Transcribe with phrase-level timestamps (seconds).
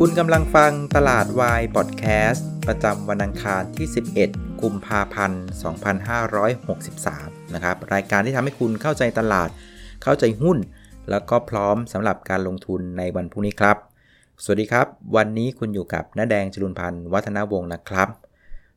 [0.00, 3.88] คุณกำลังฟังตลาดวายพอดแคสต์ประจำวันอังคารที่
[4.24, 5.44] 11 กุมภาพันธ์
[6.68, 9.48] 2563 นะครับ รายการที่ทำให้คุณเข้าใจตลาด
[10.02, 10.58] เข้าใจหุ้น
[11.10, 13.76] แล้วก็พร้อมสำหรับการลงทุนในวันพรุ่งนี้ครับ
[14.42, 14.86] สวัสดีครับ
[15.16, 18.08] วันนี้คุณอยู่กับน้าแดงจรุนพันธ์วัฒนาวงศ์นะครับ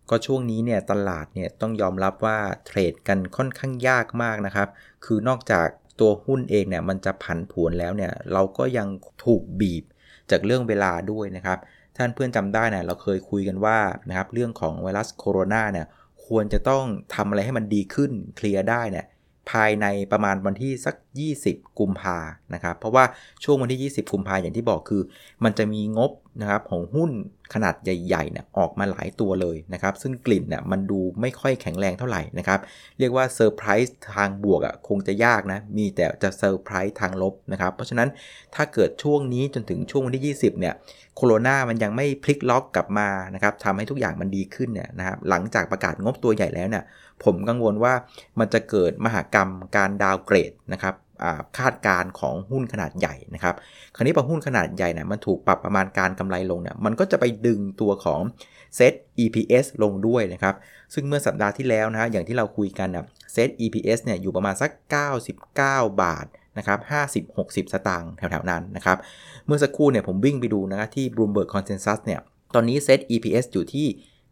[0.09, 4.67] ก็ช่วงนี้เนี่ยตลาดเนี่ยต้องยอมรับว่าเทรดกันค่อนข้างยากมากนะครับ
[5.05, 5.67] คือนอกจาก
[5.99, 8.87] ตัวหุ้นเองเนี่ยมันจะผันผวนแล้วเนี่ยเราก็ยัง
[9.25, 9.85] ถูกบีบ
[10.31, 11.59] จากเรื่องเวลาด้วยนะครับ
[11.97, 13.77] ท่านเพื่อนจำได้นะเราเคยคุยกันว่า
[14.09, 15.87] นะครับเรื่องของไวรัสโคโรนาเนี่ย
[16.27, 16.83] ควรจะต้อง
[17.15, 19.05] ทำอะไรให้มันดีขึ้นเคลียร์ได้เนี่ย
[19.51, 20.95] ภายในประมาณวันที่สัก
[21.37, 22.17] 20 กุมภา
[22.53, 23.03] นะครับ เพราะว่า
[23.43, 25.01] ช่วงวันที่ 20 กุมภาอย่างที่บอกคือ
[25.43, 26.11] มันจะมีงบ
[26.41, 27.11] นะครับของหุ้น
[27.53, 32.59] ขนาดใหญ่ๆเนี่ยออกมาหลายตัวเลยนะครับ ซึ่งกลิ่นเนี่ยมันดูไม่ค่อยแข็งแรงเท่าไหร่นะครับ
[32.99, 38.09] เรียกว่าเซอร์ไพรส์ทางบวกอะคงจะยากนะ มีแต่จะเซอร์ไพรส์ทางลบนะครับ เพราะฉะนั้น
[38.55, 40.73] ถ้าเกิดช่วงนี้จนถึงช่วงวันที่ 20 เนี่ย
[41.15, 46.83] โคโรนามันยังไม่พลิกล็อกกลับมานะครับทำให้ทุกอย่างมันดีขึ้นเนี่ยนะครับ หลังจากประกาศงบตัวใหญ่แล้วเนี่ย
[47.23, 47.93] ผมกังวลว่า
[48.39, 50.93] มันจะเกิดมหากรรมการดาวเกรดนะครับ
[51.57, 53.55] คาดการณ์ของหุ้นขนาดใหญ่นะครับ
[53.95, 58.21] คราวนี้พอหุ้นขนาดใหญ่เนี่ยมันถูกปรับประมาณการกำไรลงเนี่ยมันก็จะไปดึงตัวของ
[58.75, 60.55] เซต EPS ลงด้วยนะครับ
[60.93, 64.71] ซึ่งเมื่อสัปดาห์ที่แล้วนะอย่างที่เราคุยกันเนี่ยเซต EPS เนี่ยอยู่ประมาณสัก
[65.37, 66.25] 99 บาท
[66.57, 66.79] นะครับ
[67.27, 68.97] 50-60 สตางค์แถวๆนั้นนะครับ
[69.45, 72.19] เมื่อสักครู่เนี่ยผมวิ่งไปดูนะที่ Bloomberg Consensus เนี่ย
[72.55, 73.87] ตอนนี้เซต EPS อยู่ที่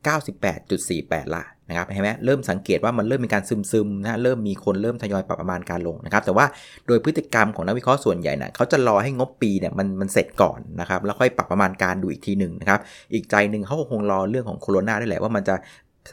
[0.07, 6.45] 98.48 ละนะครับเห็นไหมเริ่มสังเกตว่ามันเริ่มมีการซึมๆนะเริ่มมีคนเริ่มทยอยปรับประมาณการลงนะครับแต่ว่า
[6.87, 12.79] โดยพฤติกรรมของนักวิเคราะห์ส่วนใหญ่นะเขาจะรอให้งบปีเนี่ยมันมันเสร็จก่อนนะครับแล้วค่อยปรับประมาณการดูอีกทีหนึ่งนะครับ
[13.13, 15.55] อีกใจหนึ่งเขาคงรอเรื่องของโคโรนาได้แหละว่ามันจะ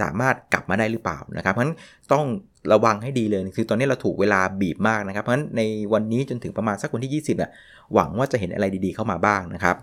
[0.01, 1.77] สามารถกลับมาได้หรือเปล่านะครับเพราะฉะนั้น
[2.12, 2.25] ต้อง
[2.73, 7.51] ระวังให้ดีเลยคือตอนนี้เราถูกเวลาบีบมากนะครับเพราะฉะนั้นในวันนี้จนถึงประมาณสักวันที่ 20เนี่ย
[7.95, 9.77] หวังว่าจะเห็นอะไรดีๆเข้ามาบ้างนะครับ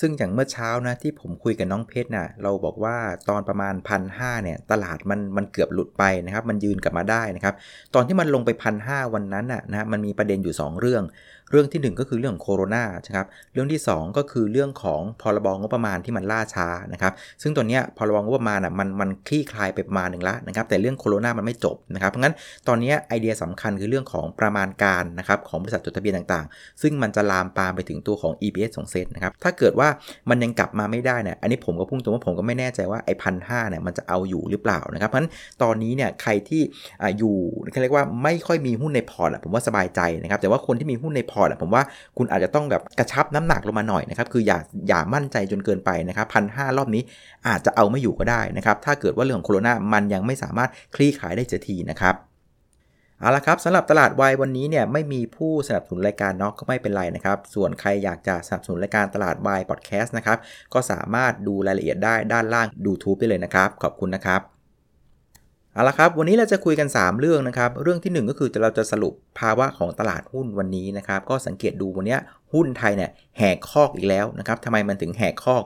[0.00, 2.96] ซึ่งอย่างเมื่อเช้านะที่ผมคุยกับน้องเพชรนะ่ะเราบอกว่า
[3.28, 7.54] ตอนประมาณพันหเนี่ยตลาดมันมันเกือบหลุดไปนะครับ มันยืนกลับมาได้นะครับ
[7.94, 11.02] ตอนที่มันลงไปพันหวันนั้นนะนะมันมีประเด็นอยู่ 2 เรื่อง
[11.50, 12.84] เรื่องที่ 1 ก็คือเรื่องโคโรนา
[13.16, 22.34] ครับ เรื่องที่ 2 ก็คือเรื่องของพรบงบประมาณที่มันล่าช้านะครับ ซึ่งตัวเนี้ยพรบงบประมาณอะมันมันคลี่คลายไปประมาณหนึ่งแล้วนะครับ แต่เรื่องโคโรนามันไม่จบนะครับ เพราะงั้น
[22.68, 29.88] ตอนนี้ไอเดียสำคัญคือเรื่องของประมาณการนะครับของบริษัทจดทะเบียนต่างๆ ซึ่งมันจะลามปามไปถึงตัวของ EPS ของเซตนะครับ ถ้าเกิดว่า
[30.30, 35.30] มันยังกลับมาไม่ได้เนี่ย อันนี้ผมก็พูดตรงว่าผมก็ไม่แน่ใจว่าไอพันห้าเนี่ยมันจะเอาอยู่หรือเปล่านะครับ เพราะฉะนั้น
[35.62, 36.62] ตอนนี้เนี่ยใครที่
[37.18, 37.34] อยู่
[37.72, 41.82] เขาเรียกว่าไม่ค่อยมีหุ้นในพอร์ตผมว่าสบายใจนะครับ แต่ว่าคนที่มีหุ้นในพอร์ตผมว่า
[42.18, 47.02] คุณอาจจะต้องแบบกระชับน้ำหนักลงมาหน่อยนะครับคืออย่าอย่ามั่นใจจนเกินไปนะครับพันห้ารอบนี้
[47.48, 52.16] อาจจะเอาไม่อยู่ก็ได้นะครับถ้าเกิดว่าเรื่องของโคโรนามันยังไม่สามารถคลี่ขายได้เจทีนะครับ
[53.20, 60.38] เอาละครับสำหรับตลาดวายวันนี้เนี่ยไม่มีผู้สนับสนุนรายการเนาะก็ไม่เป็นไรนะครับ ส่วนใครอยากจะสนับสนุนรายการตลาดวายพอดแคสต์นะครับ
[60.74, 64.51] ก็สามารถดูรายละเอียดได้ด้านล่างดูทูบได้เลยนะครับ ขอบคุณนะครับ
[65.74, 72.16] เอาละครับ วันนี้เราจะคุยกัน 3 เรื่องนะครับ เรื่องที่ 1 ก็คือเราจะสรุปภาวะของตลาดหุ้นวันนี้นะครับ ก็สังเกตดูวันนี้
[72.52, 75.64] หุ้นไทยเนี่ยแหกคอกอีกแล้วนะครับทำไมมันถึงแหกคอก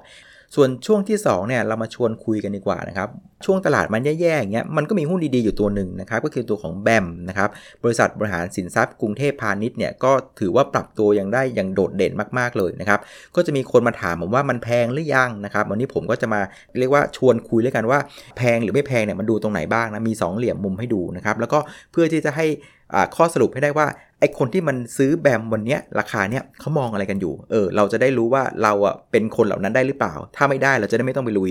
[0.55, 3.09] ส่วนช่วงที่2เนี่ยเรามาชวนคุยกันดีกว่านะครับ
[3.45, 7.49] ช่วงตลาดมันแย่ๆอย่างเงี้ยมันก็มีหุ้นดีๆอยู่ตัวหนึ่งนะครับก็คือตัวของแบมนะครับ
[7.85, 13.01] บริษัทบริหารสินทรัพย์กรุงเทพพาณิชย์เนี่ยก็ถือว่าปรับตัวยังได้อย่างโดดเด่นมากๆเลยนะครับ
[13.37, 16.41] ก็จะมีคนมาถามผมว่ามันแพงหรือยังนะครับวันนี้ผมก็จะมา
[16.79, 17.99] เรียกว่าชวนคุยด้วยกันว่า
[18.37, 21.59] แพงหรือไม่แพงเนี่ยมันดูตรงไหนบ้างนะมี 2 เหลี่ยมมุมให้ดูนะครับแล้วก็
[21.93, 22.47] เพื่อที่จะให้
[23.17, 23.87] ข้อสรุปให้ได้ว่า
[24.21, 31.51] ไอคนที่มันซื้อแบมวันนี้ราคาเนี้ยเขามองอะไรกันอยู่ เออ เราจะได้รู้ว่าเราอะเป็นคนเหล่านั้นได้หรือเปล่า ถ้าไม่ได้เราจะได้ไม่ต้องไปลุย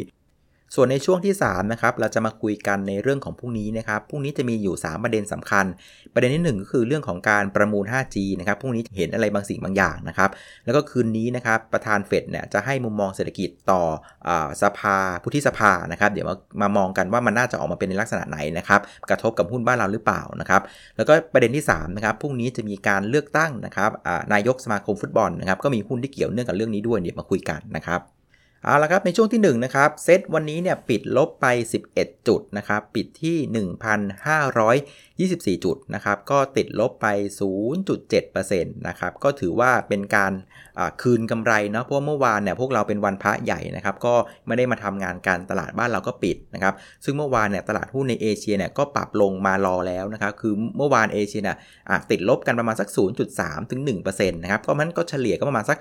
[0.75, 5.66] ส่วนในช่วงที่3นะครับเราจะมาคุยกันในเรื่องของพรุ่งนี้นะครับพรุ่งนี้จะมีอยู่ 3 ประเด็นสำคัญ
[6.13, 10.30] ประเด็นที่ 1 ก็คือเรื่องของการประมูล 5G นะครับพรุ่งนี้เห็นอะไรบางสิ่งบางอย่างนะครับ
[10.66, 13.81] แล้วก็คืนนี้นะครับประธานเฟดเนี่ยจะให้มุมมองเศรษฐกิจต่อ
[14.28, 14.30] อ
[14.62, 20.62] สภาผู้ที่สภานะครับเดี๋ยวมามามองกันว่ามันน่าจะออกมาเป็นในลักษณะไหนนะครับกระทบกับหุ้นบ้านเราหรือเปล่านะครับ
[20.98, 23.92] แล้วก็ประเด็นที่3นะครับพรุ่งนี้จะมีการเลือกตั้งนะครับ
[24.33, 28.01] นายกสมาคมฟุตบอลนะครับก็มีหุ้นที่เกี่ยวเนื่องกับเรื่องนี้ด้วยเดี๋ยวมาคุยกันนะครับ
[28.67, 31.45] เอาละครับในช่วงที่1นะครับเซตวันนี้เนี่ยปิดลบไป
[31.88, 33.38] 11 จุดนะครับปิดที่
[35.19, 37.07] 24 จุดนะครับก็ติดลบไป
[37.85, 40.33] 0.7%นะครับก็ถือว่าเป็นการ
[41.01, 44.13] คืนกำไรเนาะเพราะเมื่อวานเนี่ยพวกเราเป็นวันพระใหญ่นะครับก็
[44.47, 46.73] ไม่ได้มาทำงานการตลาดบ้านเราก็ปิดนะครับ
[47.06, 51.57] ซึ่งเมื่อวานเนี่ยตลาดหุ้นในเอเชียเนี่ยก็ปรับลงมารอแล้วนะครับคือเมื่อวานเอเชียเนี่ย
[52.12, 52.89] ติดลบกันประมาณสัก
[53.29, 55.77] 0.3 ถึง1%นะครับก็มันก็เฉลี่ยก็ประมาณสัก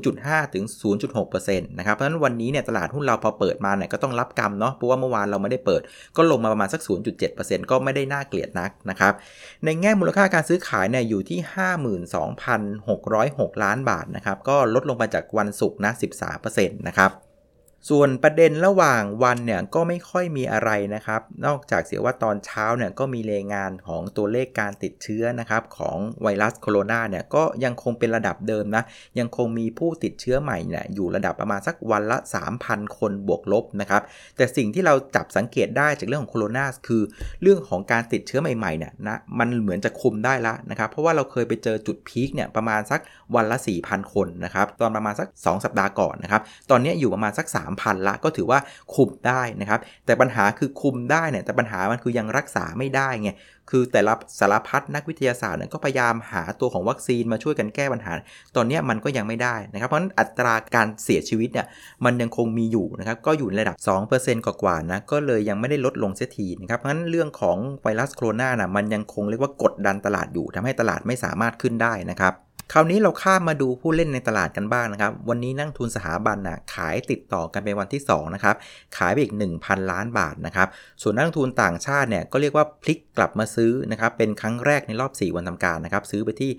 [0.00, 0.64] 0.5 ถึง
[1.12, 5.82] 0.6%นะครับเพราะฉะนั้นวันนี้เนี่ยตลาดหุ้นเราพอเปิดมาเนี่ยก็ต้องรับกรรมเนาะเพราะว่าเมื่อวานเราไม่ได้เปิด
[6.16, 6.80] ก็ลงมาประมาณสัก
[7.26, 9.12] 0.7%ก็ไม่ได้น่าเกลียดนักนะครับ
[9.64, 11.40] ในแง่มูลค่าการซื้อขายเนี่ยอยู่ที่
[12.46, 15.92] 52,606 ล้านบาทนะครับ ก็ลดลงมาจากวันศุกร์นะ
[16.34, 17.10] 13%นะครับ
[17.90, 28.84] ส่วนประเด็นระหว่างวันเนี่ยก็ไม่ค่อยมีอะไรนะครับ นอกจากเสียว่าตอนเช้าเนี่ยก็มีรายงานของตัวเลขการติดเชื้อนะครับของไวรัสโคโรนาเนี่ยก็ยังคงเป็นระดับเดิมนะ
[29.18, 32.18] ยังคงมีผู้ติดเชื้อใหม่เนี่ยอยู่ระดับประมาณสักวันละ
[32.56, 34.02] 3,000 คนบวกลบนะครับ
[34.36, 37.02] แต่สิ่งที่เราจับสังเกตได้จากเรื่องของโคโรนาคือ
[37.42, 43.00] เรื่องของการติดเชื้อใหม่ๆเนี่ยนะมันเหมือนจะคุมได้ละนะครับ เพราะว่าเราเคยไปเจอจุดพีคเนี่ยประมาณสัก
[43.34, 48.58] วันละ 4,000 คนนะครับตอนประมาณสัก 2 สัปดาห์ก่อนนะครับตอนนี้อยู่ประมาณสัก3 3,000 ละก็ถือว่า
[48.94, 53.30] คุมได้นะครับ แต่ปัญหาคือคุมได้เนี่ยแต่ปัญหามันคือยังรักษาไม่ได้ไง
[53.70, 58.12] คือแต่ละสารพัดนักวิทยาศาสตร์เนี่ยก็พยายามหาตัวของวัคซีนมาช่วยกันแก้ปัญหา
[58.56, 61.66] ตอนนี้มันก็ยังไม่ได้นะครับ เพราะฉะนั้นอัตราการเสียชีวิตเนี่ย
[62.04, 63.76] มันยังคงมีอยู่นะครับ ก็อยู่ในระดับ
[64.14, 72.34] 2%กว่าๆนะ ก็เลยยังไม่ได้ลดลงเสียทีนะครับ เพราะฉะนั้นเรื่องของไวรัสโคโรนานะมันยังคงเรียกว่ากดดันตลาดอยู่ทำให้ตลาดไม่สามารถขึ้นได้นะครับ
[72.72, 78.56] คราวนี้เราข้ามมาดูผู้เล่นในตลาดกันบ้างนะครับ วันนี้นักทุนสถาบันนะขายติดต่อกันเป็นวันที่2นะครับ
[78.96, 80.68] ขายไปอีก 1,000 ล้านบาทนะครับ
[81.02, 86.50] ส่วนนักทุนต่างชาติเนี่ยก็เรียกว่าพลิกกลับมาซื้อนะครับ เป็นครั้งแรกในรอบ 4 วันทำการนะครับ ซื้อไปที่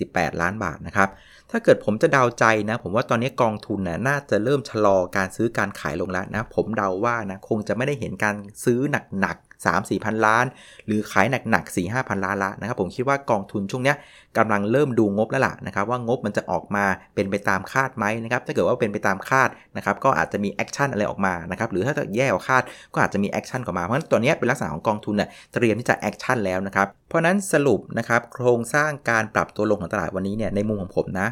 [0.00, 1.08] 548 ล้านบาทนะครับ
[1.50, 8.78] ถ้าเกิดผมจะเดาใจนะ ผมว่าตอนนี้กองทุนนะน่าจะเริ่มชะลอการซื้อการขายลงแล้วนะ ผมเดาว่านะคงจะไม่ได้เห็นการซื้อ
[9.20, 10.44] หนัก 3 4พันล้าน
[10.86, 13.94] หรือขายหนักๆ4 5พันล้านละนะครับผมคิดว่ากองทุนช่วงนี้
[14.38, 16.84] กำลังเริ่มดูงบแล้วล่ะนะครับว่างบมันจะออกมา
[17.14, 22.62] เป็นไปตามคาดไหมนะครับถ้าเกิดว่าเป็นไปตามคาดนะครับก็อาจจะมี action อะไรออกมานะครับหรือถ้าแย่กว่าคาด
[22.92, 31.28] ก็อาจจะมี action ออกมาเพราะฉะนั้นตัวนี้เป็นลักษณะของกองทุนเนี่ยเตรียมที่จะ action แล้วนะครับเพราะนั้นสรุปนะครับโครงสร้างการปรับตัวลงของตลาดวันนี้เนี่ยในมุมของผมนะ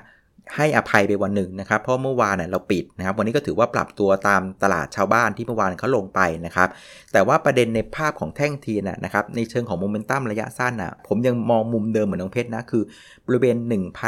[0.57, 6.69] ให้อภัยไปวันหนึ่งนะครับ เพราะเมื่อวานเนี่ยเราปิดนะครับ วันนี้ก็ถือว่าปรับตัวตามตลาดชาวบ้านที่เมื่อวานเขาลงไปนะครับ
[7.13, 12.83] แต่ว่าประเด็นในภาพของแท่งเทียนะครับ ในเชิงของโมเมนตัมระยะสั้นนะผมยังมองมุมเดิมเหมือนน้องเพชรนะ คือ
[13.27, 13.57] บริเวณ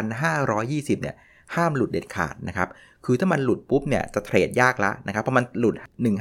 [0.07, 1.17] 1,520 เนี่ย
[1.55, 2.69] ห้ามหลุดเด็ดขาดนะครับ
[3.05, 5.75] คือถ้ามันหลุดปุ๊บเนี่ยจะเทรดยากละนะครับเพราะมันหลุด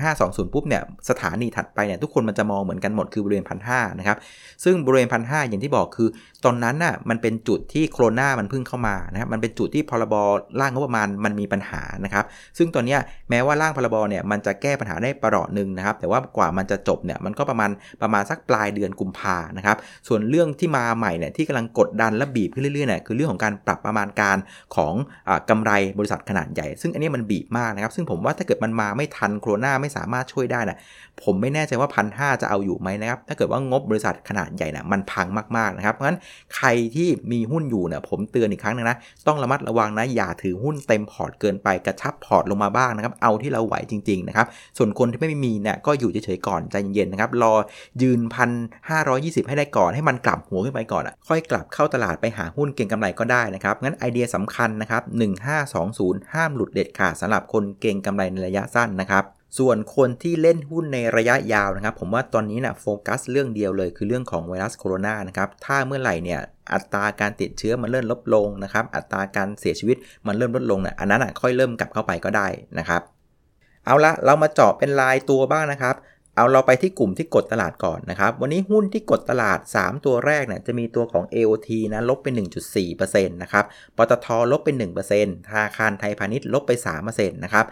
[0.04, 4.18] 1520 ปุ๊บเนี่ยสถานีถัดไปเนี่ยทุกคนมันจะมองเหมือนกันหมดคือบริเวณพันห้านะครับ
[4.64, 6.08] ซึ่งบริเวณพันห้าอย่างที่บอกคือ
[6.46, 10.16] ตอนนั้นน่ะมันเป็นจุดที่โครนามันเพิ่งเข้ามานะครับมันเป็นจุดที่พรบ
[10.60, 12.26] ร่างงบประมาณมันมีปัญหานะครับ
[12.58, 12.98] ซึ่งตอนนี้
[13.30, 17.70] แม้ว่าร่างพรบเนี่ยมันจะแก้ปัญหาได้ประหลอดหนึ่งนะครับแต่ว่ากว่ามันจะจบเนี่ยมันก็ประมาณ
[18.02, 19.78] ประมาณสักปลายเดือนกุมภานะครับ
[20.08, 24.38] ส่วนเรื่องที่มาใหม่เนี่ยที่กำลังกดดันและบีบขึ้นเรื่อยๆเนี่ยคือเรื่องของการปรับประมาณการ
[24.76, 24.94] ของ
[25.28, 30.78] อกำไรบริษัทขนาดใหญ่ซึ่งอันนี้มันบีบมากนะครับ ซึ่งผมว่าถ้าเกิดมันมาไม่ทันโควิดไม่สามารถช่วยได้นะ
[31.24, 35.28] ผมไม่แน่ใจว่าพันหจะเอาอยู่ไหมนะครับ ถ้าเกิดว่างบบริษัทขนาดใหญ่นะมันพัง
[35.58, 36.20] มากๆนะครับ เพราะฉะนั้น
[36.56, 47.54] ใครที่มีหุ้นอยู่เนี่ยผมเตือนอีกครั้งนึงนะ ต้องระมัดระวังนะ อย่าถือหุ้นเต็มพอร์ตเกินไปกระชับพอร์ตลงมาบ้างนะครับ เอาที่เราไหวจริงๆนะครับ ส่วนคนที่ไม่มีเนี่ยก็อยู่เฉยๆก่อนใจเย็นๆนะครับ รอ
[48.02, 48.50] ยืนพัน
[48.90, 55.04] ห้าร้อยยี่สิบให้ได้ก่อนให้มันกลับหัวขึ้นไปก่อนอะค่อยกลับเข้าตลาดไปหาหุ้นเก็งกำไรก็ได้นะครับงั้นไอเดียสำคัญนะครับ
[55.68, 59.26] 1520ห้ามหลุดเด็ดขาดสำหรับคนเก็งกำไรในระยะสั้นนะครับ
[59.58, 66.40] ส่วนคนที่เล่นหุ้นในระยะยาวนะครับ ผมว่าตอนนี้นะโฟกัสเรื่องเดียวเลยคือเรื่องของไวรัสโคโรนานะครับ ถ้าเมื่อไหร่เนี่ย
[66.74, 69.98] อัตราการติดเชื้อมันเริ่มลดลงนะครับ อัตราการเสียชีวิต
[70.28, 72.48] มันเริ่มลดลงเนี่ยอันนั้นอะค่อยเริ่มกลับเข้าไปก็ได้
[72.80, 73.02] นะครับ
[73.86, 75.96] เอาละเรามาเจาะเป็นลายตัวบ้างนะครับ
[76.36, 82.28] เอาเราไปที่กลุ่มที่กดตลาดก่อนนะครับ วันนี้หุ้นที่กดตลาด 3 ตัวแรกเนี่ยจะมีตัวของ AOT นะลบไป
[82.76, 83.66] 1.4%นะครับ
[83.98, 84.70] ปตทลบไป
[85.10, 86.72] 1%ธนาคารไทยพาณิชย์ลบไป
[87.08, 87.66] 3%นะครับ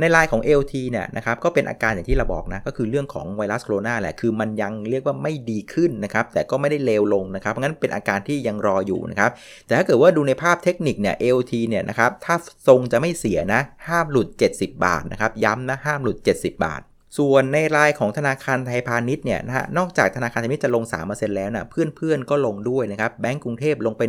[0.00, 9.30] ในลายของ LT เนี่ยนะครับก็เป็นอาการอย่างที่เราบอกนะก็คือเรื่องของไวรัสโคโรนาแหละคือมันยังเรียกว่าไม่ดีขึ้นนะครับแต่ก็ไม่ได้เลวลงนะครับเพราะงั้นเป็นอาการที่ยังรออยู่นะครับ
[9.66, 12.34] แต่ถ้าเกิดว่าดูในภาพเทคนิคเนี่ย LT เนี่ยนะครับถ้า
[12.68, 16.82] ทรงจะไม่เสียนะห้ามหลุด 70 บาทนะครับย้ำนะห้ามหลุด 70 บาท
[17.18, 24.02] ส่วนในรายของธนาคารไทยพาณิชย์เนี่ยนะฮะนอกจากธนาคารไทยพาณิชย์จะลง 3%แล้วนะเพื่อนๆก็ลงด้วยนะครับแบงก์กรุงเทพลงไป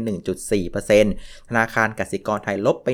[0.51, 2.88] 1.4%ธนาคารกสิกรไทยลบไป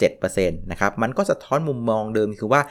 [0.00, 2.62] 1.7%นะครับมันก็สะท้อนมุมมองเดิมคือว่า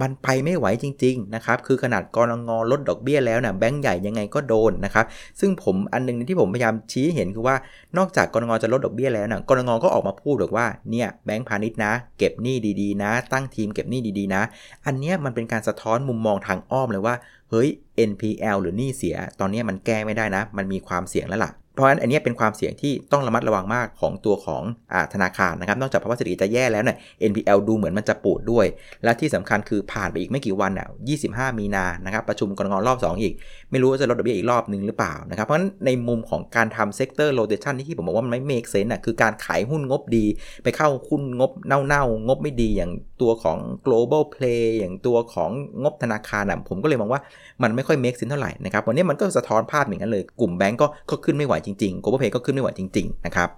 [0.00, 5.06] มันไปไม่ไหวจริงๆนะครับคือขนาดกรงงลดดอกเบี้ยแล้วนะแบงก์ใหญ่ยังไงก็โดนนะครับ
[5.40, 7.56] ซึ่งผมอันนึงที่ผมพยายามชี้เห็นคือว่า
[7.98, 14.42] นอกจากกรงงจะลดดอกเบี้ยแล้วนะกรงงก็ออกมาพูดบอกว่าเนี่ยแบงก์พาณิชย์นะ เก็บหนี้ดีๆ นะ ตั้งทีมเก็บหนี้ดีๆนะ
[14.86, 17.14] อันนี้มันเป็นการสะท้อนมุมมององทางอ้อมเลยว่า
[17.50, 17.68] เฮ้ย
[18.10, 26.96] NPL หรือหนี้เสีย ตอนนี้มันแก้ไม่ได้นะ มันมีความเสี่ยงแล้วล่ะ เพราะฉะนั้นอันนี้เป็นความเสี่ยงที่ต้องระมัดระวังมากของตัวของอธนาคารนะครับ นอกจากภาวะเศรษฐกิจจะแย่แล้วเนี่ย
[27.30, 28.66] NPL ดูเหมือนมันจะปูดด้วย
[29.04, 30.88] และที่สำคัญคือผ่านไปอีกไม่กี่วันอะ
[31.22, 33.34] 25 มีนานะครับ ประชุมกนง.รอบ 2 อีก
[33.70, 40.24] ไม่รู้ว่าจะลดดอกเบี้ยอีกรอบนึงหรือเปล่านะครับ เพราะฉะนั้นในมุมของการทำ sector rotation ที่ผมบอกว่ามันไม่ make sense อะคือการขายหุ้นงบดี
[40.62, 45.50] ไปเข้าหุ้นงบเน่าๆงบไม่ดีอย่างตัวของ global play อย่างตัวของ
[45.82, 47.20] งบธนาคารอะผมก็เลยมองว่า
[47.62, 50.78] มันไม่ค่อย make sense เท่าไหร่นะครับวันนี้มันก็สะท้อนภาพอย่างนั้นเลย กลุ่มแบงก์
[51.10, 53.50] ก็ขึ้นไม่ไหวจริงๆ global play ก็ขึ้นไม่ไหวจริงๆนะครับ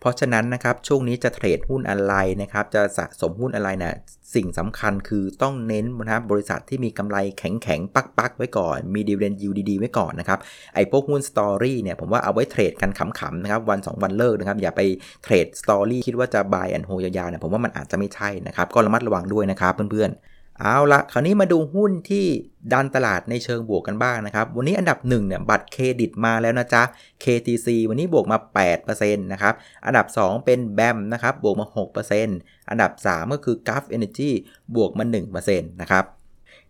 [0.00, 3.94] เพราะฉะนั้นนะครับช่วงนี้จะเทรดหุ้นอะไรนะครับจะสะสมหุ้นอะไรน่ะ
[4.34, 10.38] สิ่งสำคัญคือต้องเน้นนะครับบริษัทที่มีกำไรแข็งๆปึ้กๆไว้ก่อน มีดีเวนยูดีๆ ไว้ก่อนนะครับ
[10.74, 14.80] ไอ้พวกหุ้น story เนี่ยผมว่าเอาไว้เทรดกันขำๆนะครับวัน 2 วันเลิกนะครับอย่าไป
[15.22, 22.26] เทรด story คิดว่าจะ buy and hold ยาวๆเนี่ยผมว่ามันอาจจะไม่ใช่นะครับก็ระมัดระวังด้วยนะครับเพื่อนๆ เอาละคราวนี้มาดูหุ้นที่
[22.72, 26.82] ดันตลาดในเชิงบวกกันบ้างนะครับ วันนี้อันดับ1เนี่ยบัตรเครดิตมาแล้วนะจ๊ะ
[27.24, 28.38] KTC วันนี้บวกมา
[28.80, 29.54] 8%นะครับ
[29.86, 31.66] อันดับ 2 เป็นแบมนะครับบวกมา
[32.18, 34.30] 6%อันดับ 3 ก็คือ g u ฟ Energy
[34.74, 35.04] บวกมา
[35.38, 36.04] 1%นะครับ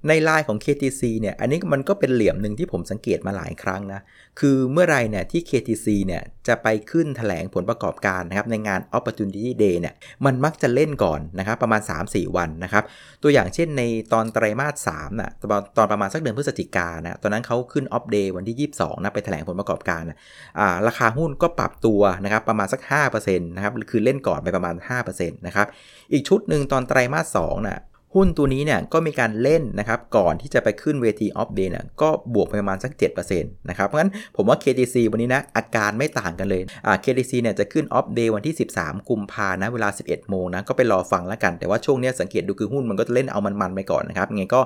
[0.08, 4.00] ในไลน์ของ KTC เนี่ยอันนี้มันก็เป็นเหลี่ยมหนึ่งที่ผมสังเกตมาหลายครั้งนะ
[4.40, 9.94] คือเมื่อไรเนี่ยที่ KTC เนี่ยจะไปขึ้นแถลงผลประกอบการนะครับในงาน Opportunity Day เนี่ย
[10.24, 12.84] มันมักจะเล่นก่อนนะครับประมาณ 3-4 วันนะครับ
[13.22, 13.82] ตัวอย่างเช่นใน
[14.12, 20.18] ตอนไตรมาส3นะตอนตอนประมาณสักเดือนพฤศจิกานะตอนนั้นเขาขึ้น Op Day วันที่ 22นะไปแถลงผลประกอบการนะ
[20.58, 22.80] อ่าราคาหุ้นก็ปรับตัวนะครับประมาณสัก
[23.12, 24.74] 5%นะครับคือเล่นก่อนไปประมาณ
[25.06, 25.66] 5%นะครับ
[26.12, 27.80] อีกชุดหนึ่งตอนไตรมาส2นะ
[28.14, 32.92] หุ้นตัวนี้เนี่ยก็มีการเล่นนะครับก่อนที่จะไปขึ้นเวทีออฟเดย์เนี่ยก็บวกไปประมาณสัก
[33.30, 44.60] 7%นะครับเพราะฉะนั้นผมว่า KTC วันนี้นะอาการไม่ต่างกันเลยอ่า KTC เนี่ยจะขึ้นออฟเดย์วันที่ 13 กุมภานะเวลา 11 โมงนะก็ไปรอฟังแล้วกัน แต่ว่าช่วงนี้สังเกตดูคือหุ้นมันก็จะเล่นเอามันๆไปก่อนนะครับไงก็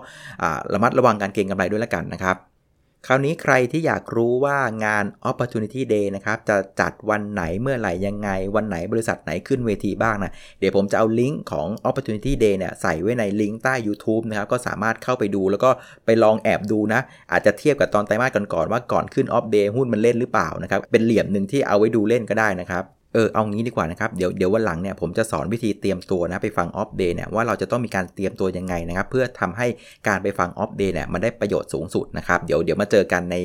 [0.74, 2.36] ระมัดระวังการเก็งกำไรด้วยแล้วกันนะครับ
[3.08, 15.70] คราวนี้ใครที่อยากรู้ว่างาน Opportunity Day นะครับจะจัดวันไหนเมื่อไหร่ยังไง วันไหนบริษัทไหนขึ้นเวทีบ้างนะเดี๋ยวผมจะเอาลิงก์ของ Opportunity Day เนี่ยใส่ไว้ในลิงก์ใต้ YouTube นะครับก็สามารถเข้าไปดูแล้วก็
[16.04, 17.00] ไปลองแอบดูนะ
[17.32, 22.84] อาจจะเทียบกับตอนไตรมาสก่อนๆว่าก่อนขึ้น Opp Day หุ้นมันเล่นหรือเปล่านะครับเป็นเหลี่ยมหนึ่งที่เอาไว้ดูเล่นก็ได้นะครับ
[23.16, 29.66] เออเอางี้ดีกว่านะครับ เดี๋ยวเดี๋ยววันหลังเนี่ยผมจะสอนวิธีเตรียมตัวนะไปฟัง Opp Day เนี่ยว่าเราจะต้องมีการเตรียมตัวยังไงนะครับเพื่อทำให้
[30.08, 33.36] การไปฟัง Opp Day เนี่ยมันได้ประโยชน์สูงสุดนะครับเดี๋ยวเดี๋ยวมาเจอกันใน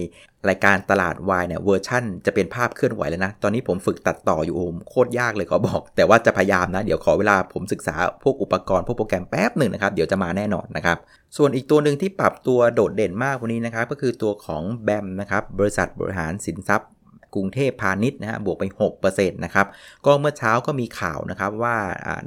[0.50, 10.98] รายการตลาดวายเนี่ยเวอร์ชั่นจะเป็นภาพเคลื่อนไหวแล้วนะ ตอนนี้ผมฝึกตัดต่ออยู่โอ้โคตรยากเลยขอบอก แต่ว่าจะพยายามนะ เดี๋ยวขอเวลาผมศึกษาพวกอุปกรณ์พวกโปรแกรมแป๊บหนึ่งนะครับเดี๋ยวจะมาแน่นอนนะครับ
[11.38, 16.90] ส่วนอีกตัวหนึ่งที่ปรับตัวโดดเด่นมากวันนี้นะครับก็คือตัวของ BAM นะครับบริษัทบริหารสินทรัพย์
[17.36, 18.64] กรุงเทพพาณิชย์นะฮะบวกไป
[19.00, 19.68] 6%นะครับ
[20.06, 21.76] ก็เมื่อเช้าก็มีข่าวนะครับว่า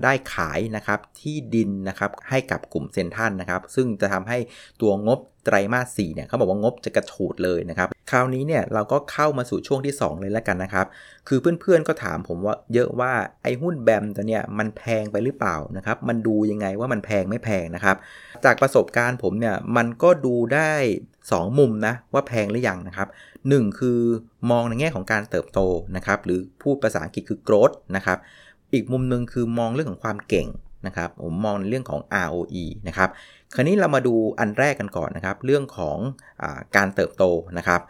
[0.02, 4.38] ได้ขายนะครับที่ดินนะครับให้กับกลุ่มเซ็นทันนะครับซึ่งจะทำให้
[4.80, 10.86] ตัวงบไตรมาส4เนี่ยเขาบอกว่างบจะกระฉูดเลยนะครับ คราวนี้เนี่ยเราก็เข้ามาสู่ช่วงที่ 2 เลยแล้วกันนะครับ
[11.28, 17.96] คือเพื่อนๆก็ถามผมว่าเยอะว่าไอ้หุ้นแบมตัวเนี้ยมันแพงไปหรือเปล่านะครับ มันดูยังไงว่ามันแพงไม่แพงนะครับ
[18.44, 20.72] จากประสบการณ์ผมเนี่ยมันก็ดูได้
[21.14, 23.08] 2 มุมนะว่าแพงหรือยังนะครับ
[23.48, 24.00] 1 คือ
[24.50, 25.60] มองในแง่ของการเติบโต
[25.96, 28.18] นะครับหรือพูดภาษาอังกฤษคือ growth นะครับ
[28.72, 30.48] อีกมุมหนึ่งคือมองเรื่องของความเก่ง
[30.86, 33.10] นะครับผมมองในเรื่องของ ROE นะครับ
[33.54, 35.98] คราวนี้เรามาดูอันแรกกันก่อนนะครับเรื่องของ
[36.42, 36.44] อ
[36.76, 37.24] การเติบโต
[37.58, 37.80] นะครับ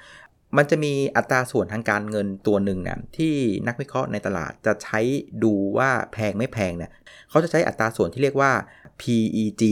[0.57, 3.35] มันจะมีอัตราส่วนทางการเงินตัวหนึ่งเนี่ยที่
[3.67, 5.01] นักวิเคราะห์ในตลาดจะใช้
[5.45, 6.91] ดูว่าแพงไม่แพงเนี่ย
[7.31, 8.53] เขาจะใช้อัตราส่วนที่เรียกว่า
[9.01, 9.63] PEG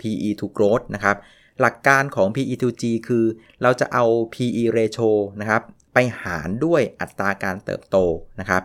[0.00, 1.16] PE to growth นะครับ
[1.60, 3.24] หลักการของ PE to G คือ
[3.62, 4.04] เราจะเอา
[4.34, 5.62] PE ratio นะครับ
[5.94, 7.96] ไปหารด้วยอัตราการเติบโต
[8.40, 8.62] นะครับ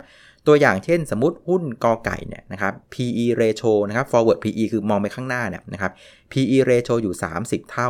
[0.48, 5.92] ตัวอย่างเช่นสมมติหุ้นกอไก่เนี่ยนะครับ PE ratio นะครับ forward PE คือมองไปข้างหน้าเนี่ยนะครับ
[6.32, 7.90] PE ratio อยู่ 30 เท่า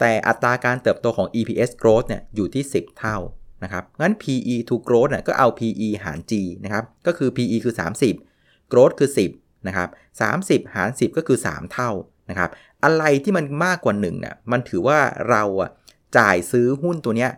[0.00, 3.18] แต่อัตราการเติบโตของ EPS growth เนี่ยอยู่ที่ 10 เท่า
[3.64, 6.32] นะครับงั้น PE to growth เนี่ยก็เอา PE หาร G
[6.64, 7.74] นะครับก็คือ PE คือ
[8.22, 9.88] 30 growth คือ 10นะครับ
[10.32, 11.90] 30 หาร 10 ก็คือ 3 เท่า
[12.30, 12.50] นะครับ
[12.86, 14.98] อะไรที่มันมากกว่า1เนี่ยมันถือว่า
[15.30, 15.70] เราอะ
[16.18, 17.30] จ่ายซื้อหุ้นตัวเนี้ย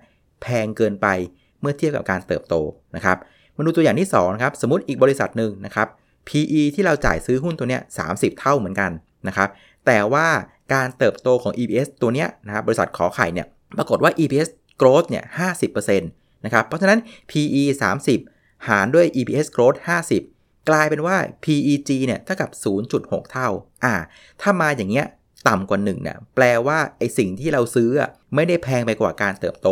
[0.42, 1.06] แพงเกินไป
[1.60, 2.54] เมื่อเทียบกับการเติบโต
[2.96, 3.16] นะครับ
[3.56, 5.88] มาดูตัวอย่างที่2นะครับสมมติอีกบริษัทหนึ่งนะครับ
[6.28, 8.90] PE ที่เราจ่ายซื้อหุ้นตัวเนี้ย30 เท่าเหมือนกัน
[9.28, 9.48] นะครับ
[9.86, 10.26] แต่ว่า
[10.74, 13.46] การเติบโตของ EPS ตัวเนี้ยนะครับบริษัทขอไข่เนี่ย
[13.78, 14.48] ปรากฏว่า EPS
[14.80, 15.24] growth เนี่ย
[15.64, 16.98] 50%นะครับเพราะฉะนั้น
[17.30, 17.62] PE
[18.14, 19.78] 30 หารด้วย EPS growth
[20.24, 22.50] 50 กลายเป็นว่า PEG เนี่ยเท่ากับ
[22.90, 23.48] 0.6 เท่า
[23.84, 23.94] อ่า
[24.40, 25.06] ถ้ามาอย่างเงี้ย
[25.49, 27.90] ต่ำกว่า1เนี่ยแปลว่าไอสิ่งที่เราซื้อ
[28.35, 29.68] ไม่ได้แพงไปกว่าการเติบโต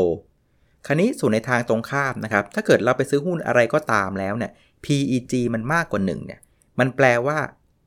[0.86, 4.52] คราวนี้ส่วนในทางตรงข้ามนะครับ ถ้าเกิดเราไปซื้อหุ้นอะไรก็ตามแล้วเนี่ย
[4.84, 6.40] PEG มันมากกว่า1เนี่ย
[6.78, 7.38] มันแปลว่า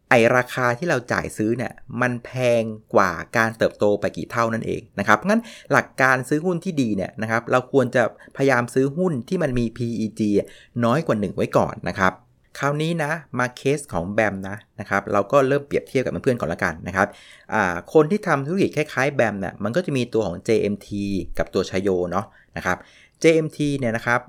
[0.10, 2.32] ไอราคาที่เราจ่ายซื้อเนี่ยมันแพ
[2.62, 2.64] ง
[2.96, 8.04] กว่าการเติบโตไปกี่เท่านั่นเองนะครับงั้นหลักการซื้อหุ้นที่ดีเนี่ยนะครับเราควรจะ
[8.38, 10.22] พยายามซื้อหุ้นที่มันมี PEG
[10.86, 12.14] น้อยกว่า 1 ไว้ก่อนนะครับ
[12.58, 17.08] คราวนี้นะมาเคสของแบมนะนะครับเราก็เริ่มเปรียบเทียบกับเพื่อนๆก่อนละกันนะครับ
[17.94, 20.89] คนที่ทำธุรกิจคล้ายๆแบมเนี่ยมันก็จะมีตัวของ JMT
[21.38, 22.25] กับตัวชโยเนาะ
[22.58, 22.77] นะครับ
[23.24, 24.20] JMT เนี่ยนะครับ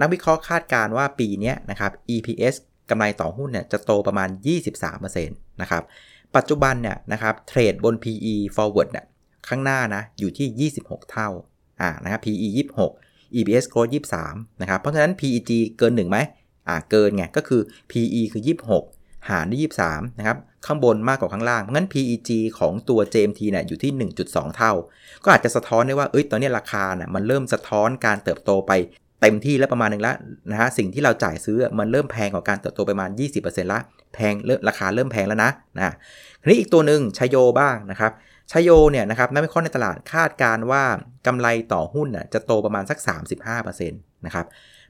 [0.00, 2.54] นักวิเคราะห์คาดการว่าปีนี้นะครับ EPS
[2.90, 4.28] กำไรต่อหุ้นเนี่ยจะโตประมาณ
[4.80, 5.82] 23%นะครับ
[6.36, 9.06] ปัจจุบันเนี่ยนะครับเทรดบน PE forward เนี่ย
[9.48, 11.28] ข้างหน้านะอยู่ที่ 26 เท่า
[11.80, 12.46] อ่านะครับ PE
[12.92, 13.90] 26 EPS growth
[14.24, 16.18] 23นะครับเพราะฉะนั้น PEG เกิน1ไหม
[16.68, 18.42] อ่าเกินไงก็คือ PE คือ
[18.84, 23.92] 26 หารด้วย23 นะครับ ข้างบนมากกว่าข้างล่าง เพราะงั้น PEG ของตัว JMT เนี่ยอยู่ที่
[24.24, 24.72] 1.2 เท่า
[25.24, 28.72] ก็อาจจะสะท้อนได้ว่า เอ้ย ตอนนี้ราคาเนี่ยมันเริ่มสะท้อนการเติบโตไป
[29.20, 30.16] เต็มที่แล้วประมาณนึงแล้ว
[30.50, 33.80] นะฮะ สิ่งที่เราจ่ายซื้อมันเริ่มแพงกว่าการเติบโตประมาณ 20%ละ
[34.14, 35.94] แพงเริ่มราคาเริ่มแพงแล้วนะนะ
[36.40, 38.12] ทีนี้อีกตัวหนึ่งชโยบ้างนะครับ
[38.52, 40.84] ชโยเนี่ยนะครับนักวิเคราะห์ในตลาดคาดการว่า
[41.26, 42.98] กำไรต่อหุ้นน่ะจะโตประมาณสัก
[43.46, 44.46] 35%นะครับ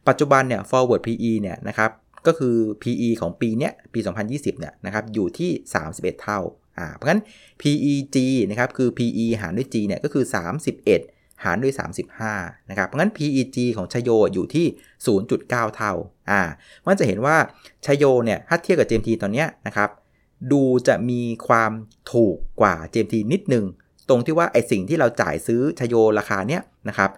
[0.09, 1.91] ปัจจุบันเนี่ย forward PE เนี่ยนะครับ
[2.27, 5.51] ก็คือ PE ของปีเนี้ยปี 2020เนี่ยนะครับอยู่ที่
[5.89, 6.41] 31 เท่า
[6.79, 7.23] อ่าเพราะฉะนั้น
[7.61, 8.17] PEG
[8.51, 10.25] นะครับคือ PE หารด้วย G เนี่ยก็คือ
[10.85, 11.75] 31 หารด้วย
[12.21, 14.67] 35นะครับเพราะงั้น PEG ของชโยอยู่ที่
[15.17, 15.93] 0.9 เท่า
[16.31, 16.41] อ่า
[16.85, 17.37] มันจะเห็นว่า
[17.87, 19.91] ชโยเนี่ยถ้าเทียบกับ GMT ตอนเนี้ยนะครับ
[20.53, 21.73] ดูจะมีความ
[22.13, 23.65] ถูกกว่า GMT นิดนึง
[24.09, 27.11] ตรงที่ว่าไอสิ่งที่เราจ่ายซื้อชโยราคาเนี้ยนะครับ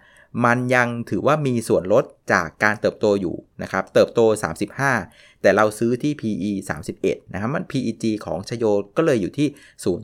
[0.44, 4.20] มันยังถือว่ามีส่วนลดจากการเติบโตอยู่นะครับเติบโต
[4.80, 6.50] 35 แต่เราซื้อที่ PE
[6.92, 8.64] 31นะครับมัน PEG ของชโย
[8.96, 9.48] ก็เลยอยู่ที่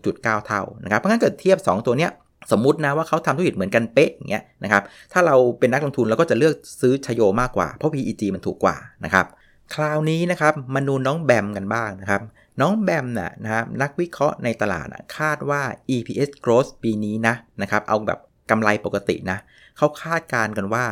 [0.00, 2.10] 0.9 เท่านะครับเพราะงั้นเกิดเทียบ 2 ตัวเนี้ย
[2.52, 4.82] สมมตินะว่าเขาทำธุรกิจเหมือนกันเป๊ะอย่างเงี้ยนะครับ
[5.12, 9.26] ถ้าเราเป็นนักลงทุนเราก็จะเลือกซื้อชโยมากกว่าเพราะ PEG มันถูกกว่านะครับ
[9.74, 12.22] คราวนี้นะครับมาดูน้องแบมกันบ้างนะครับ
[12.60, 15.62] น้องแบมน่ะนะครับนักวิเคราะห์ในตลาดคาดว่า
[15.96, 18.18] EPS growth ปีนี้นะนะครับเอาแบบ
[18.50, 19.38] กำไรปกตินะ
[19.76, 20.86] เขาคาดการณ์กันว่า